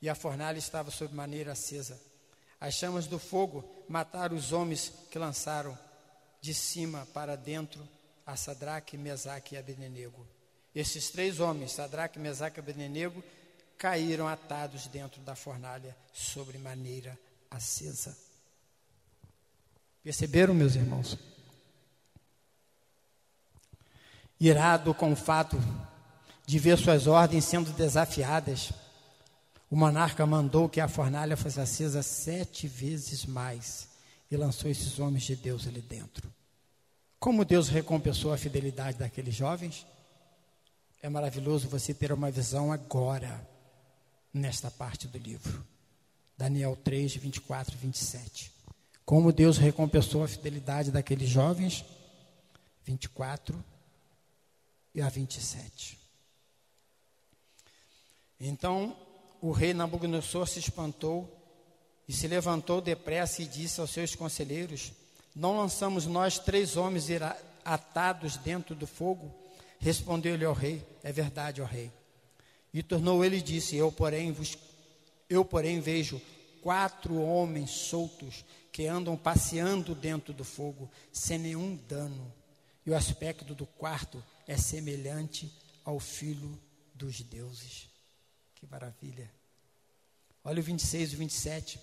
[0.00, 2.00] e a fornalha estava sob maneira acesa.
[2.58, 5.78] As chamas do fogo mataram os homens que lançaram
[6.40, 7.86] de cima para dentro
[8.26, 10.26] a Sadraque, Mesaque e Abednego.
[10.74, 13.22] Esses três homens, Sadraque, Mesaque e Abednego,
[13.76, 17.18] caíram atados dentro da fornalha sobre maneira
[17.50, 18.16] acesa.
[20.02, 21.18] Perceberam, meus irmãos?
[24.38, 25.56] Irado com o fato
[26.46, 28.72] de ver suas ordens sendo desafiadas,
[29.70, 33.88] O monarca mandou que a fornalha fosse acesa sete vezes mais
[34.28, 36.28] e lançou esses homens de Deus ali dentro.
[37.20, 39.86] Como Deus recompensou a fidelidade daqueles jovens?
[41.02, 43.48] É maravilhoso você ter uma visão agora,
[44.34, 45.66] nesta parte do livro.
[46.36, 48.52] Daniel 3, 24 e 27.
[49.04, 51.84] Como Deus recompensou a fidelidade daqueles jovens?
[52.84, 53.64] 24
[54.94, 55.98] e a 27.
[58.38, 58.94] Então
[59.40, 61.34] o rei Nabucodonosor se espantou
[62.06, 64.92] e se levantou depressa e disse aos seus conselheiros:
[65.34, 67.06] Não lançamos nós três homens
[67.64, 69.39] atados dentro do fogo?
[69.80, 71.90] Respondeu-lhe ao rei: É verdade, ó rei.
[72.72, 74.56] E tornou ele e disse: Eu, porém, vos,
[75.28, 76.20] eu, porém, vejo
[76.62, 82.32] quatro homens soltos que andam passeando dentro do fogo, sem nenhum dano.
[82.84, 85.52] E o aspecto do quarto é semelhante
[85.84, 86.58] ao filho
[86.94, 87.88] dos deuses.
[88.54, 89.30] Que maravilha.
[90.44, 91.80] Olha o 26 e 27.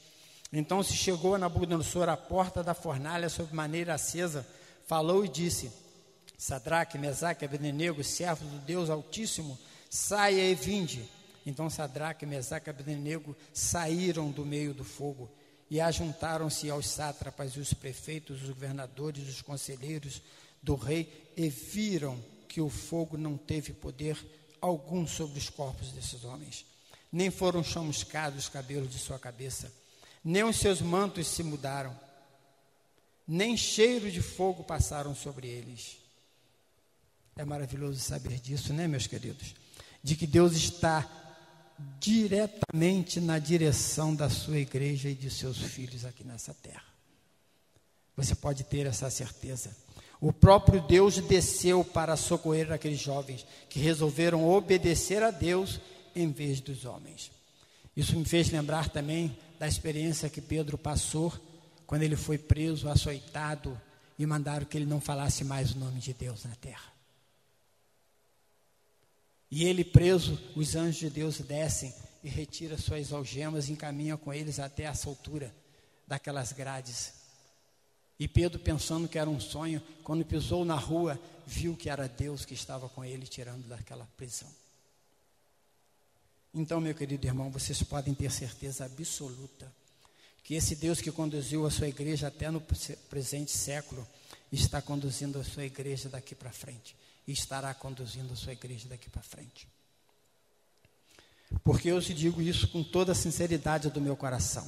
[0.54, 4.48] Então se chegou a Nabucodonosor à porta da fornalha sob maneira acesa,
[4.86, 5.72] falou e disse:
[6.38, 9.58] Sadraque, Mesaque, Abednego, servos do Deus Altíssimo,
[9.90, 11.04] saia e vinde.
[11.46, 15.32] Então Sadraque, Mesaque e Abednego saíram do meio do fogo
[15.70, 20.22] e ajuntaram-se aos sátrapas e os prefeitos, os governadores, os conselheiros
[20.62, 24.18] do rei e viram que o fogo não teve poder
[24.62, 26.66] algum sobre os corpos desses homens,
[27.12, 29.72] nem foram chamuscados os cabelos de sua cabeça,
[30.24, 31.98] nem os seus mantos se mudaram,
[33.28, 36.07] nem cheiro de fogo passaram sobre eles.
[37.38, 39.54] É maravilhoso saber disso, né, meus queridos?
[40.04, 41.08] De que Deus está
[42.00, 46.84] diretamente na direção da sua igreja e de seus filhos aqui nessa terra.
[48.16, 49.76] Você pode ter essa certeza.
[50.20, 55.80] O próprio Deus desceu para socorrer aqueles jovens que resolveram obedecer a Deus
[56.16, 57.32] em vez dos homens.
[57.96, 61.32] Isso me fez lembrar também da experiência que Pedro passou
[61.86, 63.80] quando ele foi preso, açoitado
[64.18, 66.97] e mandaram que ele não falasse mais o nome de Deus na terra.
[69.50, 71.93] E ele preso, os anjos de Deus descem
[72.24, 75.54] e retira suas algemas e encaminha com eles até essa altura
[76.08, 77.18] daquelas grades
[78.20, 82.45] e Pedro, pensando que era um sonho, quando pisou na rua, viu que era Deus
[82.45, 84.50] que estava com ele, tirando daquela prisão.
[86.54, 89.72] Então, meu querido irmão, vocês podem ter certeza absoluta
[90.43, 92.62] que esse Deus que conduziu a sua igreja até no
[93.10, 94.08] presente século
[94.52, 96.95] está conduzindo a sua igreja daqui para frente
[97.28, 99.68] e estará conduzindo a sua igreja daqui para frente.
[101.64, 104.68] Porque eu te digo isso com toda a sinceridade do meu coração.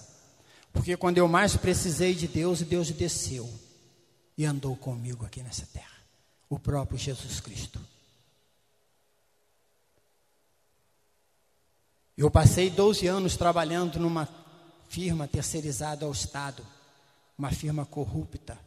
[0.72, 3.50] Porque quando eu mais precisei de Deus, Deus desceu
[4.38, 5.98] e andou comigo aqui nessa terra.
[6.50, 7.80] O próprio Jesus Cristo.
[12.18, 14.28] Eu passei 12 anos trabalhando numa
[14.90, 16.66] firma terceirizada ao Estado,
[17.38, 18.60] uma firma corrupta.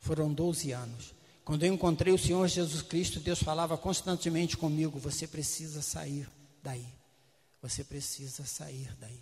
[0.00, 1.14] Foram 12 anos.
[1.44, 6.28] Quando eu encontrei o Senhor Jesus Cristo, Deus falava constantemente comigo: você precisa sair
[6.62, 6.86] daí.
[7.60, 9.20] Você precisa sair daí.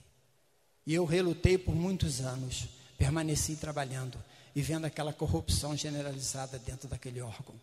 [0.86, 4.22] E eu relutei por muitos anos, permaneci trabalhando
[4.54, 7.54] e vendo aquela corrupção generalizada dentro daquele órgão.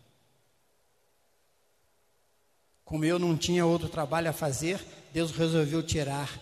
[2.84, 4.82] Como eu não tinha outro trabalho a fazer,
[5.12, 6.40] Deus resolveu tirar,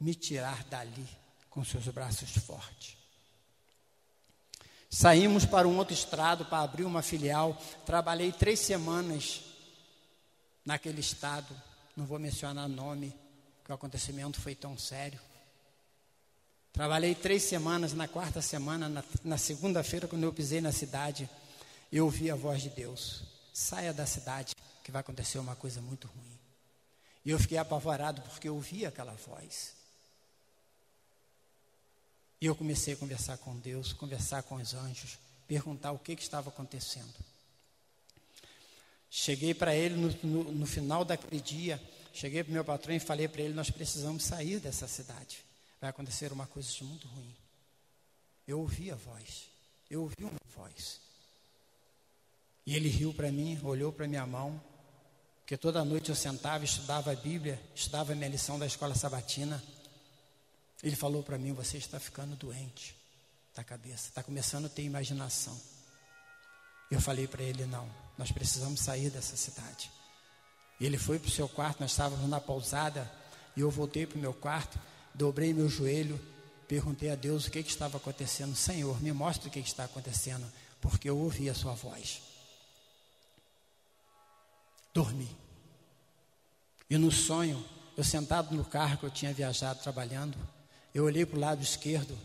[0.00, 1.06] me tirar dali
[1.50, 3.03] com seus braços fortes.
[4.94, 7.60] Saímos para um outro estado para abrir uma filial.
[7.84, 9.40] Trabalhei três semanas
[10.64, 11.52] naquele estado.
[11.96, 13.12] Não vou mencionar nome,
[13.58, 15.18] porque o acontecimento foi tão sério.
[16.72, 21.28] Trabalhei três semanas, na quarta semana, na, na segunda-feira, quando eu pisei na cidade,
[21.90, 26.06] eu ouvi a voz de Deus: saia da cidade, que vai acontecer uma coisa muito
[26.06, 26.38] ruim.
[27.24, 29.73] E eu fiquei apavorado porque eu ouvi aquela voz.
[32.44, 35.18] E eu comecei a conversar com Deus, conversar com os anjos,
[35.48, 37.14] perguntar o que, que estava acontecendo.
[39.08, 41.82] Cheguei para ele no, no, no final daquele dia,
[42.12, 45.42] cheguei para o meu patrão e falei para ele: nós precisamos sair dessa cidade
[45.80, 47.34] vai acontecer uma coisa de muito ruim.
[48.46, 49.44] Eu ouvi a voz,
[49.90, 50.98] eu ouvi uma voz.
[52.66, 54.58] E ele riu para mim, olhou para minha mão,
[55.40, 59.62] porque toda noite eu sentava, estudava a Bíblia, estudava a minha lição da escola sabatina.
[60.84, 62.94] Ele falou para mim: Você está ficando doente
[63.56, 65.60] da cabeça, está começando a ter imaginação.
[66.90, 69.90] Eu falei para ele: Não, nós precisamos sair dessa cidade.
[70.80, 73.10] Ele foi para o seu quarto, nós estávamos na pousada,
[73.56, 74.78] e eu voltei para o meu quarto
[75.14, 76.20] dobrei meu joelho,
[76.66, 78.54] perguntei a Deus o que, que estava acontecendo.
[78.56, 80.44] Senhor, me mostre o que, que está acontecendo,
[80.80, 82.20] porque eu ouvi a sua voz.
[84.92, 85.30] Dormi.
[86.90, 87.64] E no sonho,
[87.96, 90.36] eu sentado no carro que eu tinha viajado trabalhando,
[90.94, 92.16] eu olhei para o lado esquerdo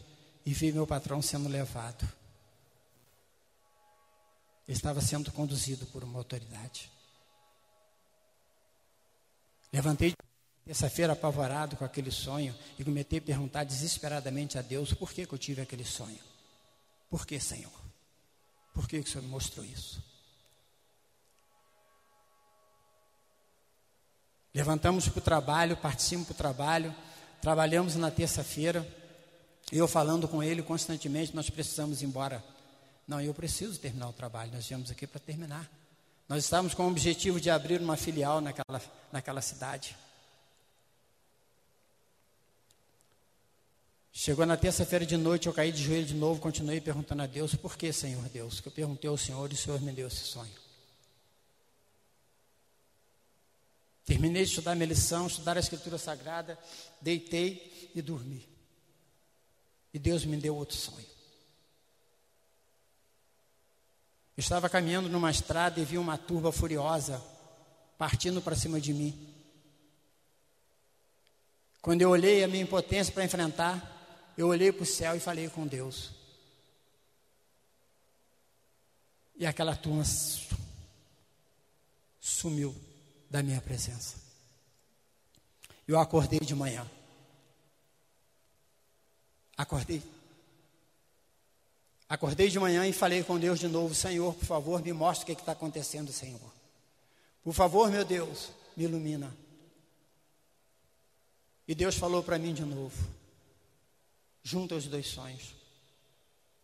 [0.46, 2.08] e vi meu patrão sendo levado.
[4.68, 6.92] Ele estava sendo conduzido por uma autoridade.
[9.74, 10.14] Levantei
[10.64, 15.34] terça-feira apavorado com aquele sonho e comecei a perguntar desesperadamente a Deus por que, que
[15.34, 16.20] eu tive aquele sonho.
[17.10, 17.72] Por que, Senhor?
[18.72, 20.04] Por que, que o Senhor me mostrou isso?
[24.54, 26.96] Levantamos para o trabalho, partimos para o trabalho,
[27.42, 28.88] trabalhamos na terça-feira,
[29.72, 32.44] eu falando com ele constantemente, nós precisamos ir embora.
[33.08, 35.70] Não, eu preciso terminar o trabalho, nós viemos aqui para terminar.
[36.28, 38.82] Nós estávamos com o objetivo de abrir uma filial naquela,
[39.12, 39.96] naquela cidade.
[44.12, 47.56] Chegou na terça-feira de noite, eu caí de joelho de novo, continuei perguntando a Deus,
[47.56, 48.60] por que, Senhor Deus?
[48.60, 50.69] Que eu perguntei ao Senhor e o Senhor me deu esse sonho.
[54.10, 56.58] Terminei de estudar minha lição, estudar a Escritura Sagrada,
[57.00, 58.44] deitei e dormi.
[59.94, 61.06] E Deus me deu outro sonho.
[64.36, 67.24] Eu estava caminhando numa estrada e vi uma turba furiosa
[68.00, 69.32] partindo para cima de mim.
[71.80, 75.50] Quando eu olhei a minha impotência para enfrentar, eu olhei para o céu e falei
[75.50, 76.10] com Deus.
[79.36, 80.04] E aquela turma
[82.20, 82.89] sumiu
[83.30, 84.16] da minha presença.
[85.88, 86.90] Eu acordei de manhã.
[89.58, 90.02] Acordei.
[92.08, 95.26] Acordei de manhã e falei com Deus de novo: Senhor, por favor, me mostre o
[95.26, 96.40] que é está acontecendo, Senhor.
[97.44, 99.36] Por favor, meu Deus, me ilumina.
[101.68, 102.98] E Deus falou para mim de novo:
[104.42, 105.54] junta os dois sonhos.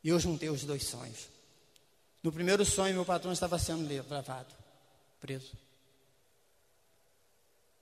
[0.03, 1.27] E eu juntei os dois sonhos.
[2.23, 4.53] No primeiro sonho, meu patrão estava sendo levado,
[5.19, 5.51] preso.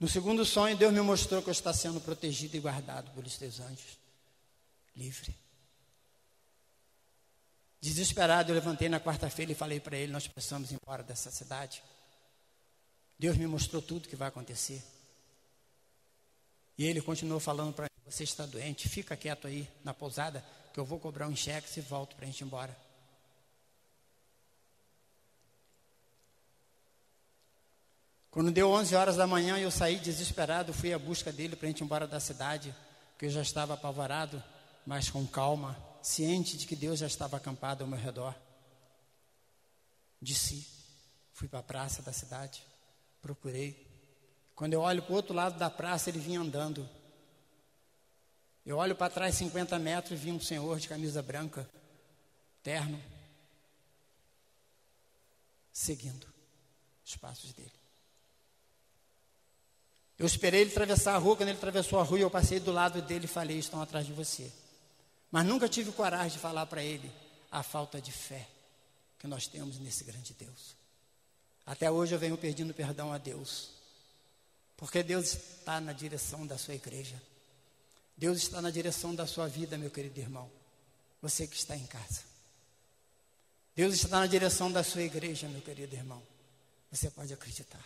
[0.04, 3.62] No segundo sonho, Deus me mostrou que eu estava sendo protegido e guardado pelos teus
[3.62, 3.97] anjos,
[4.93, 5.34] livre.
[7.80, 11.82] Desesperado, eu levantei na quarta-feira e falei para ele: Nós precisamos ir embora dessa cidade.
[13.18, 14.84] Deus me mostrou tudo que vai acontecer.
[16.78, 20.43] E ele continuou falando para mim: Você está doente, fica quieto aí na pousada,
[20.74, 22.78] que eu vou cobrar um cheque e volto para a gente ir embora.
[28.34, 31.70] Quando deu 11 horas da manhã, eu saí desesperado, fui à busca dele para a
[31.70, 32.76] gente ir embora da cidade,
[33.12, 34.44] porque eu já estava apavorado,
[34.88, 38.34] mas com calma, ciente de que Deus já estava acampado ao meu redor.
[40.20, 40.68] Desci,
[41.32, 42.64] fui para a praça da cidade,
[43.22, 43.88] procurei.
[44.56, 46.90] Quando eu olho para o outro lado da praça, ele vinha andando.
[48.66, 51.70] Eu olho para trás 50 metros e vi um senhor de camisa branca,
[52.64, 53.00] terno,
[55.72, 56.26] seguindo
[57.06, 57.84] os passos dele.
[60.18, 63.01] Eu esperei ele atravessar a rua, quando ele atravessou a rua, eu passei do lado
[63.01, 64.51] dele e falei: Estão atrás de você.
[65.32, 67.11] Mas nunca tive coragem de falar para ele
[67.51, 68.47] a falta de fé
[69.18, 70.76] que nós temos nesse grande Deus.
[71.66, 73.70] Até hoje eu venho pedindo perdão a Deus,
[74.76, 77.20] porque Deus está na direção da sua igreja,
[78.18, 80.51] Deus está na direção da sua vida, meu querido irmão,
[81.22, 82.22] você que está em casa.
[83.76, 86.22] Deus está na direção da sua igreja, meu querido irmão,
[86.91, 87.84] você pode acreditar.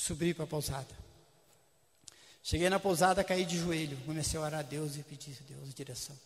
[0.00, 0.96] Subi para a pousada.
[2.42, 5.74] Cheguei na pousada, caí de joelho, comecei a orar a Deus e pedir a Deus
[5.74, 6.18] direção.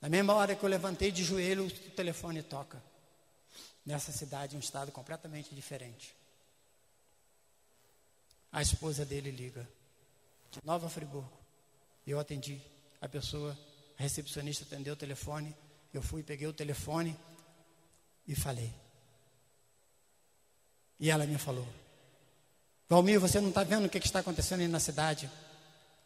[0.00, 2.82] Na mesma hora que eu levantei de joelho, o telefone toca.
[3.86, 6.12] Nessa cidade, um estado completamente diferente.
[8.50, 9.66] A esposa dele liga,
[10.50, 11.38] de Nova Friburgo.
[12.04, 12.60] Eu atendi.
[13.00, 13.56] A pessoa,
[13.96, 15.54] a recepcionista, atendeu o telefone.
[15.92, 17.16] Eu fui, peguei o telefone
[18.26, 18.74] e falei.
[20.98, 21.83] E ela me falou:
[22.88, 25.30] Valmir, você não está vendo o que, que está acontecendo aí na cidade?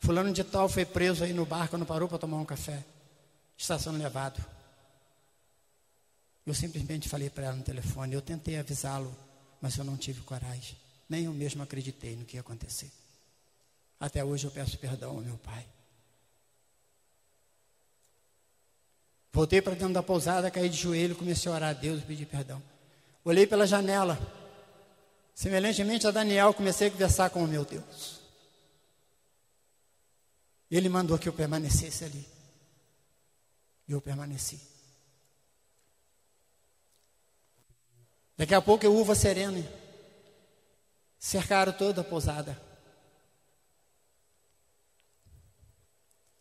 [0.00, 2.84] Fulano de tal foi preso aí no barco, não parou para tomar um café.
[3.56, 4.44] Está sendo levado.
[6.46, 9.14] Eu simplesmente falei para ela no telefone, eu tentei avisá-lo,
[9.60, 10.76] mas eu não tive coragem.
[11.08, 12.90] Nem eu mesmo acreditei no que ia acontecer.
[14.00, 15.66] Até hoje eu peço perdão ao meu pai.
[19.32, 22.26] Voltei para dentro da pousada, caí de joelho, comecei a orar a Deus e pedir
[22.26, 22.62] perdão.
[23.24, 24.18] Olhei pela janela,
[25.38, 28.18] Semelhantemente a Daniel, comecei a conversar com o meu Deus.
[30.68, 32.28] Ele mandou que eu permanecesse ali.
[33.86, 34.60] E eu permaneci.
[38.36, 39.64] Daqui a pouco eu uva serena.
[41.20, 42.60] Cercaram toda a pousada.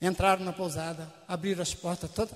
[0.02, 2.36] Entraram na pousada, abriram as portas, toda,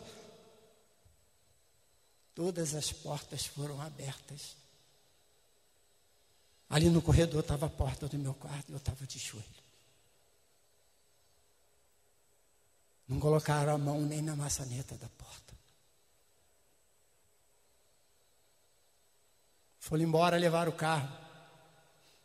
[2.36, 4.61] todas as portas foram abertas.
[6.72, 9.45] Ali no corredor estava a porta do meu quarto e eu estava de joelho.
[13.09, 15.53] Não colocaram a mão nem na maçaneta da porta.
[19.80, 21.11] Foram embora levar o carro.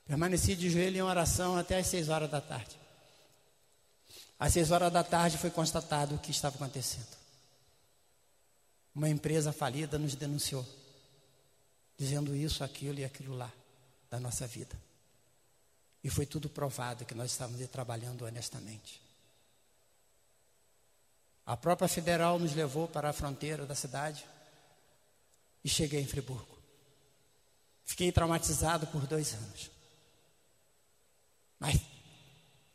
[0.05, 2.78] Permaneci de joelho em oração até as seis horas da tarde.
[4.38, 7.16] Às seis horas da tarde foi constatado o que estava acontecendo.
[8.94, 10.64] Uma empresa falida nos denunciou,
[11.99, 13.53] dizendo isso, aquilo e aquilo lá
[14.17, 14.75] da nossa vida.
[16.03, 19.03] E foi tudo provado que nós estávamos trabalhando honestamente.
[21.45, 24.25] A própria federal nos levou para a fronteira da cidade
[25.62, 26.57] e cheguei em Friburgo.
[27.85, 29.71] Fiquei traumatizado por dois anos.
[31.59, 31.81] Mas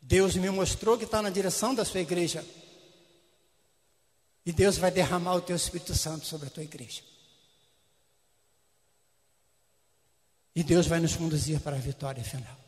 [0.00, 2.46] Deus me mostrou que está na direção da sua igreja.
[4.46, 7.02] E Deus vai derramar o teu Espírito Santo sobre a tua igreja.
[10.54, 12.62] E Deus vai nos conduzir para a vitória final.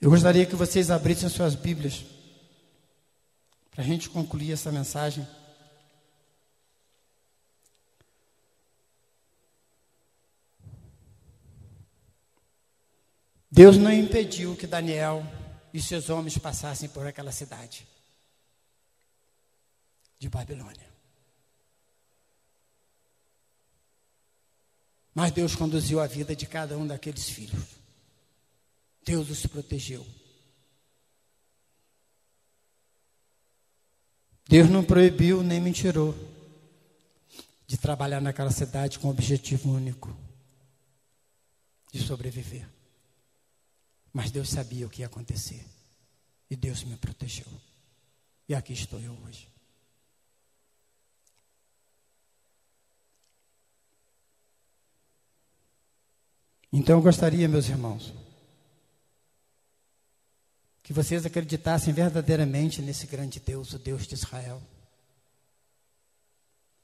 [0.00, 2.04] Eu gostaria que vocês abrissem suas Bíblias
[3.72, 5.26] para a gente concluir essa mensagem.
[13.50, 15.26] Deus não impediu que Daniel
[15.74, 17.84] e seus homens passassem por aquela cidade
[20.16, 20.97] de Babilônia.
[25.14, 27.64] Mas Deus conduziu a vida de cada um daqueles filhos.
[29.04, 30.06] Deus os protegeu.
[34.48, 36.14] Deus não proibiu nem me tirou
[37.66, 40.16] de trabalhar naquela cidade com um objetivo único
[41.92, 42.66] de sobreviver.
[44.12, 45.64] Mas Deus sabia o que ia acontecer.
[46.50, 47.46] E Deus me protegeu.
[48.48, 49.46] E aqui estou eu hoje.
[56.72, 58.12] Então eu gostaria, meus irmãos,
[60.82, 64.62] que vocês acreditassem verdadeiramente nesse grande Deus, o Deus de Israel.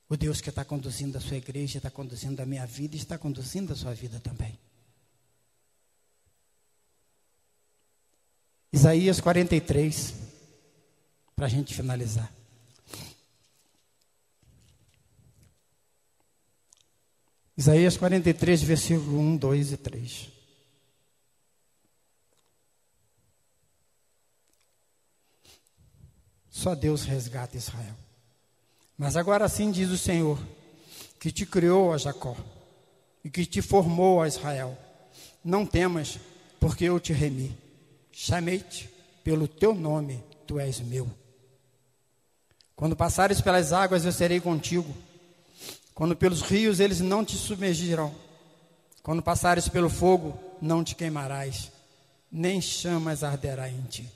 [0.09, 3.19] O Deus que está conduzindo a sua igreja, está conduzindo a minha vida e está
[3.19, 4.59] conduzindo a sua vida também.
[8.73, 10.15] Isaías 43,
[11.35, 12.31] para a gente finalizar.
[17.57, 20.29] Isaías 43, versículo 1, 2 e 3.
[26.51, 27.95] Só Deus resgata Israel.
[28.99, 30.39] Mas agora sim diz o Senhor,
[31.21, 32.37] que te criou a Jacó
[33.25, 34.77] e que te formou a Israel.
[35.45, 36.19] Não temas,
[36.59, 37.57] porque eu te remi.
[38.11, 38.89] Chamei-te
[39.23, 41.09] pelo teu nome, tu és meu.
[42.75, 44.93] Quando passares pelas águas, eu serei contigo
[45.95, 48.15] quando pelos rios eles não te submergirão.
[49.03, 51.71] Quando passares pelo fogo, não te queimarás,
[52.33, 54.11] nem chamas arderá em ti.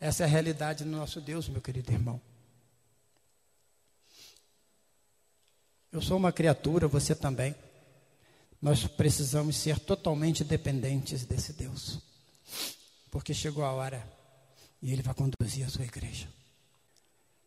[0.00, 2.20] Essa é a realidade do nosso Deus, meu querido irmão.
[5.90, 7.54] Eu sou uma criatura, você também.
[8.62, 11.98] Nós precisamos ser totalmente dependentes desse Deus.
[13.10, 14.08] Porque chegou a hora
[14.80, 16.37] e Ele vai conduzir a sua igreja.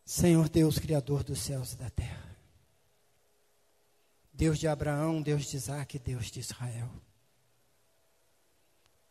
[0.06, 2.22] Senhor Deus, Criador dos céus e da terra.
[4.34, 6.90] Deus de Abraão, Deus de Isaac, Deus de Israel.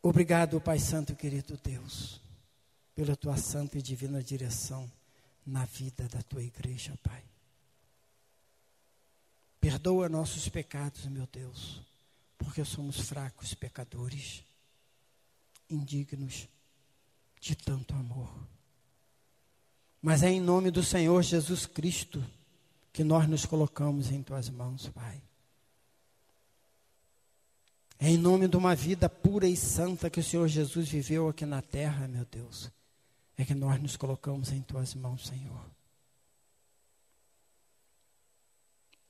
[0.03, 2.21] Obrigado, Pai Santo, querido Deus,
[2.95, 4.91] pela tua santa e divina direção
[5.47, 7.23] na vida da tua igreja, Pai.
[9.61, 11.83] Perdoa nossos pecados, meu Deus,
[12.39, 14.43] porque somos fracos pecadores,
[15.69, 16.49] indignos
[17.39, 18.33] de tanto amor.
[20.03, 22.25] Mas é em nome do Senhor Jesus Cristo
[22.93, 25.23] que nós nos colocamos em tuas mãos, Pai.
[27.99, 31.45] É em nome de uma vida pura e santa que o Senhor Jesus viveu aqui
[31.45, 32.71] na terra, meu Deus.
[33.37, 35.65] É que nós nos colocamos em tuas mãos, Senhor.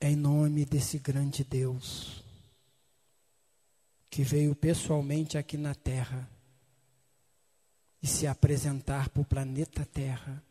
[0.01, 2.24] É em nome desse grande Deus
[4.11, 6.28] que veio pessoalmente aqui na terra
[8.03, 10.43] e se apresentar para o planeta Terra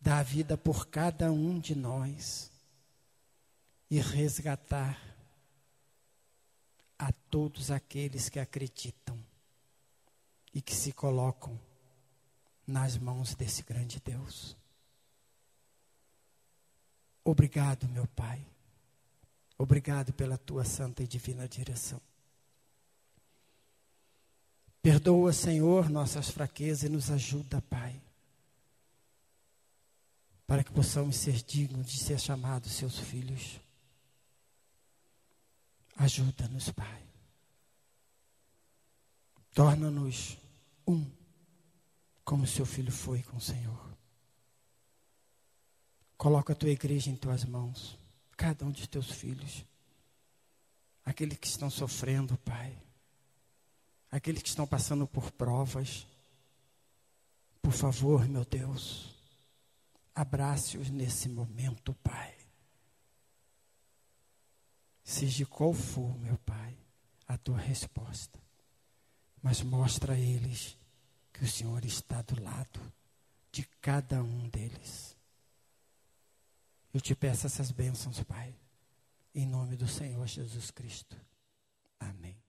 [0.00, 2.50] dar a vida por cada um de nós
[3.90, 5.00] e resgatar
[6.98, 9.18] a todos aqueles que acreditam
[10.52, 11.58] e que se colocam
[12.66, 14.56] nas mãos desse grande Deus.
[17.24, 18.44] Obrigado, meu Pai.
[19.58, 22.00] Obrigado pela tua santa e divina direção.
[24.82, 28.05] Perdoa, Senhor, nossas fraquezas e nos ajuda, Pai
[30.46, 33.60] para que possamos ser dignos de ser chamados seus filhos.
[35.96, 37.02] Ajuda-nos, Pai.
[39.52, 40.36] Torna-nos
[40.86, 41.10] um,
[42.24, 43.86] como seu filho foi com o Senhor.
[46.16, 47.98] Coloca a tua igreja em tuas mãos,
[48.36, 49.64] cada um de teus filhos,
[51.04, 52.76] aqueles que estão sofrendo, Pai,
[54.10, 56.06] aqueles que estão passando por provas.
[57.62, 59.15] Por favor, meu Deus,
[60.16, 62.34] abrace-os nesse momento, Pai.
[65.04, 66.74] Seja qual for, meu Pai,
[67.28, 68.40] a tua resposta,
[69.42, 70.76] mas mostra a eles
[71.32, 72.80] que o Senhor está do lado
[73.52, 75.14] de cada um deles.
[76.94, 78.56] Eu te peço essas bênçãos, Pai,
[79.34, 81.14] em nome do Senhor Jesus Cristo.
[82.00, 82.45] Amém.